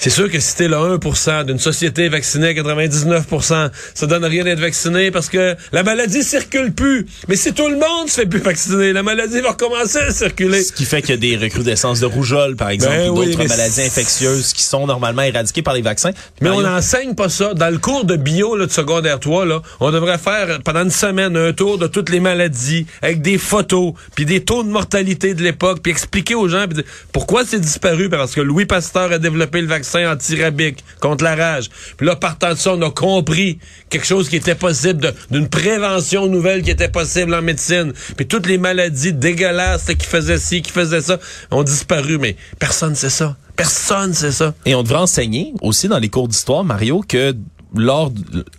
C'est 0.00 0.08
sûr 0.08 0.30
que 0.30 0.40
si 0.40 0.56
t'es 0.56 0.66
le 0.66 0.76
1% 0.76 1.44
d'une 1.44 1.58
société 1.58 2.08
vaccinée 2.08 2.48
à 2.48 2.52
99% 2.54 3.70
ça 3.92 4.06
donne 4.06 4.24
rien 4.24 4.44
d'être 4.44 4.58
vacciné 4.58 5.10
parce 5.10 5.28
que 5.28 5.54
la 5.72 5.82
maladie 5.82 6.24
circule 6.24 6.72
plus. 6.72 7.04
Mais 7.28 7.36
si 7.36 7.52
tout 7.52 7.68
le 7.68 7.74
monde 7.76 8.08
se 8.08 8.22
fait 8.22 8.26
plus 8.26 8.40
vacciner, 8.40 8.94
la 8.94 9.02
maladie 9.02 9.42
va 9.42 9.50
recommencer 9.50 9.98
à 9.98 10.10
circuler. 10.10 10.62
Ce 10.62 10.72
qui 10.72 10.86
fait 10.86 11.02
qu'il 11.02 11.10
y 11.10 11.12
a 11.12 11.16
des 11.18 11.36
recrudescences 11.36 12.00
de 12.00 12.06
rougeole, 12.06 12.56
par 12.56 12.70
exemple, 12.70 12.96
ben 12.96 13.10
ou 13.10 13.24
d'autres 13.26 13.46
maladies 13.46 13.82
infectieuses 13.82 14.54
qui 14.54 14.62
sont 14.62 14.86
normalement 14.86 15.20
éradiquées 15.20 15.60
par 15.60 15.74
les 15.74 15.82
vaccins. 15.82 16.12
Mais 16.40 16.48
on 16.48 16.62
n'enseigne 16.62 17.14
pas 17.14 17.28
ça. 17.28 17.52
Dans 17.52 17.70
le 17.70 17.76
cours 17.76 18.06
de 18.06 18.16
bio 18.16 18.56
là, 18.56 18.64
de 18.64 18.72
secondaire 18.72 19.20
3, 19.20 19.44
là, 19.44 19.60
on 19.80 19.90
devrait 19.90 20.16
faire 20.16 20.60
pendant 20.64 20.84
une 20.84 20.90
semaine 20.90 21.36
un 21.36 21.52
tour 21.52 21.76
de 21.76 21.86
toutes 21.86 22.08
les 22.08 22.20
maladies 22.20 22.86
avec 23.02 23.20
des 23.20 23.36
photos, 23.36 23.92
puis 24.14 24.24
des 24.24 24.42
taux 24.42 24.62
de 24.62 24.70
mortalité 24.70 25.34
de 25.34 25.42
l'époque, 25.42 25.80
puis 25.82 25.92
expliquer 25.92 26.36
aux 26.36 26.48
gens 26.48 26.64
pourquoi 27.12 27.44
c'est 27.44 27.60
disparu? 27.60 28.08
Parce 28.08 28.34
que 28.34 28.40
Louis 28.40 28.64
Pasteur 28.64 29.12
a 29.12 29.18
développé 29.18 29.60
le 29.60 29.66
vaccin 29.66 29.89
anti-rabique 29.98 30.84
contre 31.00 31.24
la 31.24 31.34
rage. 31.34 31.70
Puis 31.96 32.06
là, 32.06 32.16
partant 32.16 32.50
de 32.52 32.58
ça, 32.58 32.74
on 32.74 32.82
a 32.82 32.90
compris 32.90 33.58
quelque 33.88 34.06
chose 34.06 34.28
qui 34.28 34.36
était 34.36 34.54
possible, 34.54 35.14
d'une 35.30 35.48
prévention 35.48 36.26
nouvelle 36.26 36.62
qui 36.62 36.70
était 36.70 36.88
possible 36.88 37.34
en 37.34 37.42
médecine. 37.42 37.92
Puis 38.16 38.26
toutes 38.26 38.46
les 38.46 38.58
maladies 38.58 39.12
dégueulasses 39.12 39.86
qui 39.98 40.06
faisaient 40.06 40.38
ci, 40.38 40.62
qui 40.62 40.70
faisaient 40.70 41.02
ça, 41.02 41.18
ont 41.50 41.62
disparu. 41.62 42.18
Mais 42.18 42.36
personne 42.58 42.90
ne 42.90 42.94
sait 42.94 43.10
ça. 43.10 43.36
Personne 43.56 44.14
sait 44.14 44.32
ça. 44.32 44.54
Et 44.64 44.74
on 44.74 44.82
devrait 44.82 45.00
enseigner 45.00 45.52
aussi 45.60 45.88
dans 45.88 45.98
les 45.98 46.08
cours 46.08 46.28
d'histoire, 46.28 46.64
Mario, 46.64 47.04
que 47.06 47.34
lors 47.74 48.10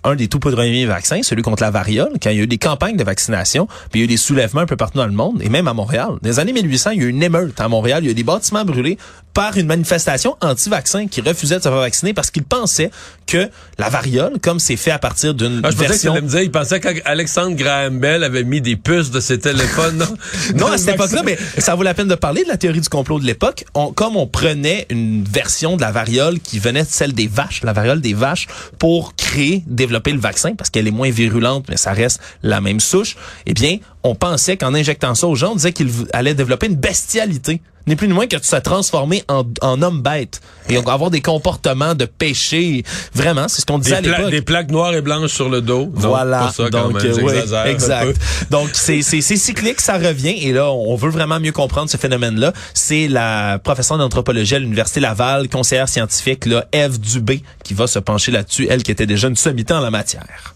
d'un 0.03 0.15
des 0.15 0.27
tout 0.27 0.39
premiers 0.39 0.85
vaccins, 0.85 1.21
celui 1.23 1.41
contre 1.41 1.63
la 1.63 1.71
variole, 1.71 2.13
quand 2.21 2.29
il 2.29 2.37
y 2.37 2.39
a 2.39 2.43
eu 2.43 2.47
des 2.47 2.57
campagnes 2.57 2.97
de 2.97 3.03
vaccination, 3.03 3.67
puis 3.89 3.99
il 3.99 3.99
y 3.99 4.01
a 4.01 4.05
eu 4.05 4.07
des 4.07 4.17
soulèvements 4.17 4.61
un 4.61 4.65
peu 4.65 4.77
partout 4.77 4.97
dans 4.97 5.05
le 5.05 5.11
monde, 5.11 5.41
et 5.41 5.49
même 5.49 5.67
à 5.67 5.73
Montréal. 5.73 6.17
Dans 6.21 6.29
les 6.29 6.39
années 6.39 6.53
1800, 6.53 6.91
il 6.91 7.01
y 7.01 7.03
a 7.03 7.07
eu 7.07 7.09
une 7.09 7.23
émeute 7.23 7.59
à 7.59 7.67
Montréal. 7.67 8.03
Il 8.03 8.05
y 8.05 8.09
a 8.09 8.11
eu 8.11 8.15
des 8.15 8.23
bâtiments 8.23 8.65
brûlés 8.65 8.97
par 9.33 9.57
une 9.57 9.67
manifestation 9.67 10.35
anti-vaccin 10.41 11.07
qui 11.07 11.21
refusait 11.21 11.57
de 11.57 11.63
se 11.63 11.69
faire 11.69 11.77
vacciner 11.77 12.13
parce 12.13 12.31
qu'ils 12.31 12.43
pensaient 12.43 12.91
que 13.27 13.49
la 13.77 13.89
variole, 13.89 14.39
comme 14.41 14.59
c'est 14.59 14.75
fait 14.75 14.91
à 14.91 14.99
partir 14.99 15.33
d'une 15.33 15.61
ah, 15.63 15.71
je 15.71 15.77
version... 15.77 16.13
Pensais 16.13 16.19
que 16.19 16.25
me 16.25 16.29
dire, 16.29 16.41
il 16.41 16.51
pensait 16.51 16.79
qu'Alexandre 16.79 17.55
Graham 17.55 17.99
Bell 17.99 18.23
avait 18.23 18.43
mis 18.43 18.61
des 18.61 18.75
puces 18.75 19.11
de 19.11 19.19
ses 19.19 19.39
téléphones. 19.39 19.97
non, 19.97 20.15
non 20.55 20.67
à 20.67 20.77
cette 20.77 20.95
époque-là, 20.95 21.23
mais 21.23 21.37
ça 21.57 21.75
vaut 21.75 21.83
la 21.83 21.93
peine 21.93 22.07
de 22.07 22.15
parler 22.15 22.43
de 22.43 22.49
la 22.49 22.57
théorie 22.57 22.81
du 22.81 22.89
complot 22.89 23.19
de 23.19 23.25
l'époque. 23.25 23.65
comme 23.95 24.17
on 24.17 24.27
prenait 24.27 24.85
une 24.89 25.23
version 25.23 25.77
de 25.77 25.81
la 25.81 25.91
variole 25.91 26.39
qui 26.39 26.59
venait 26.59 26.83
de 26.83 26.89
celle 26.89 27.13
des 27.13 27.27
vaches, 27.27 27.63
la 27.63 27.73
variole 27.73 28.01
des 28.01 28.13
vaches, 28.13 28.47
pour 28.79 29.15
créer 29.15 29.63
développer 29.67 30.11
le 30.11 30.19
vaccin 30.19 30.55
parce 30.55 30.69
qu'elle 30.69 30.87
est 30.87 30.91
moins 30.91 31.09
virulente, 31.09 31.65
mais 31.69 31.77
ça 31.77 31.93
reste 31.93 32.19
la 32.43 32.61
même 32.61 32.79
souche, 32.79 33.15
eh 33.45 33.53
bien, 33.53 33.77
on 34.03 34.15
pensait 34.15 34.57
qu'en 34.57 34.73
injectant 34.73 35.15
ça 35.15 35.27
aux 35.27 35.35
gens, 35.35 35.51
on 35.51 35.55
disait 35.55 35.73
qu'il 35.73 35.89
allait 36.13 36.33
développer 36.33 36.67
une 36.67 36.75
bestialité. 36.75 37.61
Ni 37.87 37.95
plus 37.95 38.07
ni 38.07 38.13
moins 38.13 38.27
que 38.27 38.35
tu 38.35 38.47
sois 38.47 38.61
transformé 38.61 39.23
en, 39.27 39.43
en 39.61 39.81
homme 39.81 40.01
bête. 40.01 40.41
Et 40.69 40.77
on 40.77 40.83
va 40.83 40.93
avoir 40.93 41.09
des 41.09 41.21
comportements 41.21 41.95
de 41.95 42.05
péché. 42.05 42.83
Vraiment, 43.13 43.47
c'est 43.47 43.61
ce 43.61 43.65
qu'on 43.65 43.79
disait 43.79 43.95
à 43.95 44.01
l'époque. 44.01 44.29
Des 44.29 44.41
plaques 44.41 44.71
noires 44.71 44.93
et 44.93 45.01
blanches 45.01 45.31
sur 45.31 45.49
le 45.49 45.61
dos. 45.61 45.89
Voilà. 45.93 46.51
Donc, 46.71 47.03
euh, 47.03 47.65
exact. 47.65 48.15
Donc, 48.49 48.69
c'est 48.73 49.01
cyclique, 49.01 49.81
ça 49.81 49.97
revient. 49.97 50.35
Et 50.45 50.51
là, 50.51 50.71
on 50.71 50.95
veut 50.95 51.09
vraiment 51.09 51.39
mieux 51.39 51.51
comprendre 51.51 51.89
ce 51.89 51.97
phénomène-là. 51.97 52.53
C'est 52.73 53.07
la 53.07 53.59
professeure 53.59 53.97
d'anthropologie 53.97 54.55
à 54.55 54.59
l'Université 54.59 54.99
Laval, 54.99 55.49
conseillère 55.49 55.89
scientifique, 55.89 56.45
là, 56.45 56.65
Eve 56.71 56.99
Dubé, 56.99 57.43
qui 57.63 57.73
va 57.73 57.87
se 57.87 57.99
pencher 57.99 58.31
là-dessus, 58.31 58.67
elle 58.69 58.83
qui 58.83 58.91
était 58.91 59.05
déjà 59.05 59.27
une 59.27 59.35
sommité 59.35 59.73
en 59.73 59.81
la 59.81 59.91
matière. 59.91 60.53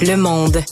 Le 0.00 0.16
Monde. 0.16 0.62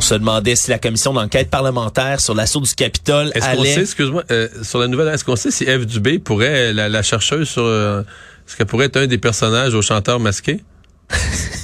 On 0.00 0.02
se 0.02 0.14
demandait 0.14 0.56
si 0.56 0.70
la 0.70 0.78
commission 0.78 1.12
d'enquête 1.12 1.50
parlementaire 1.50 2.22
sur 2.22 2.34
l'assaut 2.34 2.60
du 2.60 2.74
Capitole 2.74 3.32
est-ce 3.34 3.44
allait... 3.44 3.74
Sait, 3.74 3.82
excuse-moi, 3.82 4.24
euh, 4.30 4.48
sur 4.62 4.78
la 4.78 4.88
nouvelle, 4.88 5.08
est-ce 5.08 5.26
qu'on 5.26 5.36
sait 5.36 5.50
si 5.50 5.64
Eve 5.64 5.84
Dubé 5.84 6.18
pourrait, 6.18 6.72
la, 6.72 6.88
la 6.88 7.02
chercheuse 7.02 7.46
sur... 7.46 7.64
Euh, 7.64 8.00
est-ce 8.48 8.56
qu'elle 8.56 8.66
pourrait 8.66 8.86
être 8.86 8.96
un 8.96 9.06
des 9.06 9.18
personnages 9.18 9.74
au 9.74 9.82
chanteur 9.82 10.18
masqué? 10.18 10.62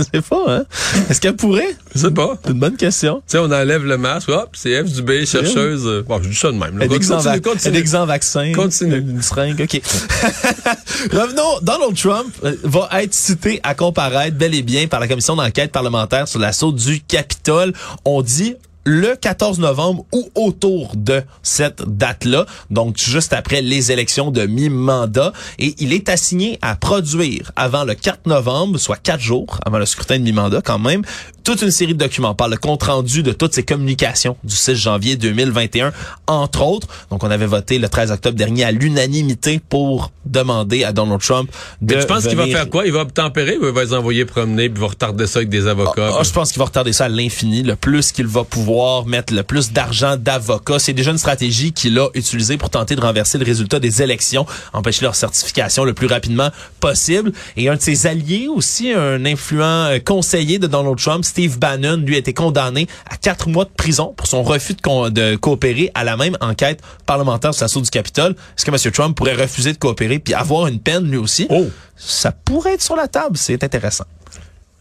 Je 0.00 0.18
sais 0.18 0.22
pas, 0.22 0.44
hein? 0.48 0.64
Est-ce 1.08 1.20
qu'elle 1.20 1.36
pourrait? 1.36 1.76
Je 1.94 2.00
sais 2.00 2.10
pas. 2.10 2.38
C'est 2.42 2.52
une 2.52 2.60
bonne 2.60 2.76
question. 2.76 3.16
Tu 3.16 3.32
sais, 3.32 3.38
on 3.38 3.44
enlève 3.44 3.84
le 3.84 3.98
masque, 3.98 4.28
hop, 4.30 4.50
c'est 4.54 4.82
F 4.82 4.90
Dubé, 4.90 5.26
chercheuse. 5.26 6.04
Bon, 6.08 6.22
je 6.22 6.28
dis 6.28 6.34
ça 6.34 6.48
de 6.48 6.56
même. 6.56 6.80
En 6.80 8.06
vaccin. 8.06 8.52
Continue. 8.52 8.98
Une 8.98 9.22
seringue, 9.22 9.60
OK. 9.60 9.80
Revenons, 11.12 11.60
Donald 11.62 11.96
Trump 11.96 12.34
euh, 12.44 12.54
va 12.62 12.88
être 13.02 13.14
cité 13.14 13.60
à 13.62 13.74
comparaître 13.74 14.36
bel 14.36 14.54
et 14.54 14.62
bien 14.62 14.86
par 14.86 15.00
la 15.00 15.08
commission 15.08 15.36
d'enquête 15.36 15.72
parlementaire 15.72 16.28
sur 16.28 16.38
l'assaut 16.38 16.72
du 16.72 17.00
Capitole. 17.00 17.72
On 18.04 18.22
dit 18.22 18.54
le 18.84 19.14
14 19.14 19.58
novembre 19.58 20.04
ou 20.12 20.28
autour 20.34 20.92
de 20.96 21.22
cette 21.42 21.82
date-là, 21.82 22.46
donc 22.70 22.96
juste 22.98 23.32
après 23.32 23.62
les 23.62 23.92
élections 23.92 24.30
de 24.30 24.46
mi-mandat, 24.46 25.32
et 25.58 25.74
il 25.78 25.92
est 25.92 26.08
assigné 26.08 26.58
à 26.62 26.76
produire 26.76 27.52
avant 27.56 27.84
le 27.84 27.94
4 27.94 28.26
novembre, 28.26 28.78
soit 28.78 28.96
quatre 28.96 29.20
jours 29.20 29.58
avant 29.66 29.78
le 29.78 29.86
scrutin 29.86 30.18
de 30.18 30.24
mi-mandat 30.24 30.62
quand 30.62 30.78
même, 30.78 31.02
toute 31.44 31.62
une 31.62 31.70
série 31.70 31.94
de 31.94 31.98
documents 31.98 32.34
par 32.34 32.48
le 32.48 32.56
compte 32.56 32.82
rendu 32.82 33.22
de 33.22 33.32
toutes 33.32 33.54
ces 33.54 33.62
communications 33.62 34.36
du 34.44 34.54
6 34.54 34.74
janvier 34.76 35.16
2021, 35.16 35.92
entre 36.26 36.62
autres. 36.62 36.86
Donc, 37.10 37.24
on 37.24 37.30
avait 37.30 37.46
voté 37.46 37.78
le 37.78 37.88
13 37.88 38.12
octobre 38.12 38.36
dernier 38.36 38.64
à 38.64 38.72
l'unanimité 38.72 39.60
pour 39.68 40.10
demander 40.26 40.84
à 40.84 40.92
Donald 40.92 41.20
Trump 41.20 41.50
de. 41.80 41.94
Mais 41.94 42.00
tu 42.02 42.06
penses 42.06 42.26
qu'il 42.26 42.36
va 42.36 42.46
faire 42.46 42.68
quoi? 42.68 42.86
Il 42.86 42.92
va 42.92 43.04
tempérer 43.04 43.56
ou 43.58 43.66
il 43.66 43.72
va 43.72 43.82
les 43.82 43.94
envoyer 43.94 44.24
promener 44.24 44.68
puis 44.68 44.78
il 44.78 44.80
va 44.80 44.88
retarder 44.88 45.26
ça 45.26 45.38
avec 45.38 45.48
des 45.48 45.66
avocats? 45.66 46.10
Ah, 46.12 46.18
ah, 46.20 46.22
je 46.22 46.30
pense 46.30 46.52
qu'il 46.52 46.58
va 46.58 46.66
retarder 46.66 46.92
ça 46.92 47.06
à 47.06 47.08
l'infini, 47.08 47.62
le 47.62 47.76
plus 47.76 48.12
qu'il 48.12 48.26
va 48.26 48.44
pouvoir 48.44 48.69
pouvoir 48.70 49.04
mettre 49.04 49.34
le 49.34 49.42
plus 49.42 49.72
d'argent 49.72 50.16
d'avocats. 50.16 50.78
C'est 50.78 50.92
déjà 50.92 51.10
une 51.10 51.18
stratégie 51.18 51.72
qu'il 51.72 51.98
a 51.98 52.06
utilisée 52.14 52.56
pour 52.56 52.70
tenter 52.70 52.94
de 52.94 53.00
renverser 53.00 53.36
le 53.36 53.44
résultat 53.44 53.80
des 53.80 54.00
élections, 54.00 54.46
empêcher 54.72 55.02
leur 55.02 55.16
certification 55.16 55.82
le 55.82 55.92
plus 55.92 56.06
rapidement 56.06 56.50
possible. 56.78 57.32
Et 57.56 57.68
un 57.68 57.74
de 57.74 57.80
ses 57.80 58.06
alliés 58.06 58.46
aussi, 58.46 58.92
un 58.92 59.24
influent 59.24 59.86
euh, 59.86 59.98
conseiller 59.98 60.60
de 60.60 60.68
Donald 60.68 60.96
Trump, 60.98 61.24
Steve 61.24 61.58
Bannon, 61.58 61.96
lui 61.96 62.14
a 62.14 62.18
été 62.18 62.32
condamné 62.32 62.86
à 63.10 63.16
quatre 63.16 63.48
mois 63.48 63.64
de 63.64 63.70
prison 63.70 64.14
pour 64.16 64.28
son 64.28 64.44
refus 64.44 64.74
de, 64.74 65.08
de 65.08 65.34
coopérer 65.34 65.90
à 65.94 66.04
la 66.04 66.16
même 66.16 66.36
enquête 66.40 66.80
parlementaire 67.06 67.52
sur 67.52 67.64
l'assaut 67.64 67.80
du 67.80 67.90
Capitole. 67.90 68.36
Est-ce 68.56 68.64
que 68.64 68.70
M. 68.70 68.92
Trump 68.92 69.16
pourrait 69.16 69.34
refuser 69.34 69.72
de 69.72 69.78
coopérer 69.78 70.20
puis 70.20 70.32
avoir 70.32 70.68
une 70.68 70.78
peine 70.78 71.10
lui 71.10 71.16
aussi? 71.16 71.48
Oh! 71.50 71.66
Ça 71.96 72.30
pourrait 72.30 72.74
être 72.74 72.82
sur 72.82 72.94
la 72.94 73.08
table. 73.08 73.36
C'est 73.36 73.64
intéressant. 73.64 74.04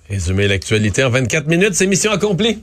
Résumer 0.07 0.47
l'actualité 0.47 1.03
en 1.03 1.09
24 1.09 1.47
minutes, 1.47 1.73
c'est 1.73 1.87
mission 1.87 2.11
accomplie. 2.11 2.59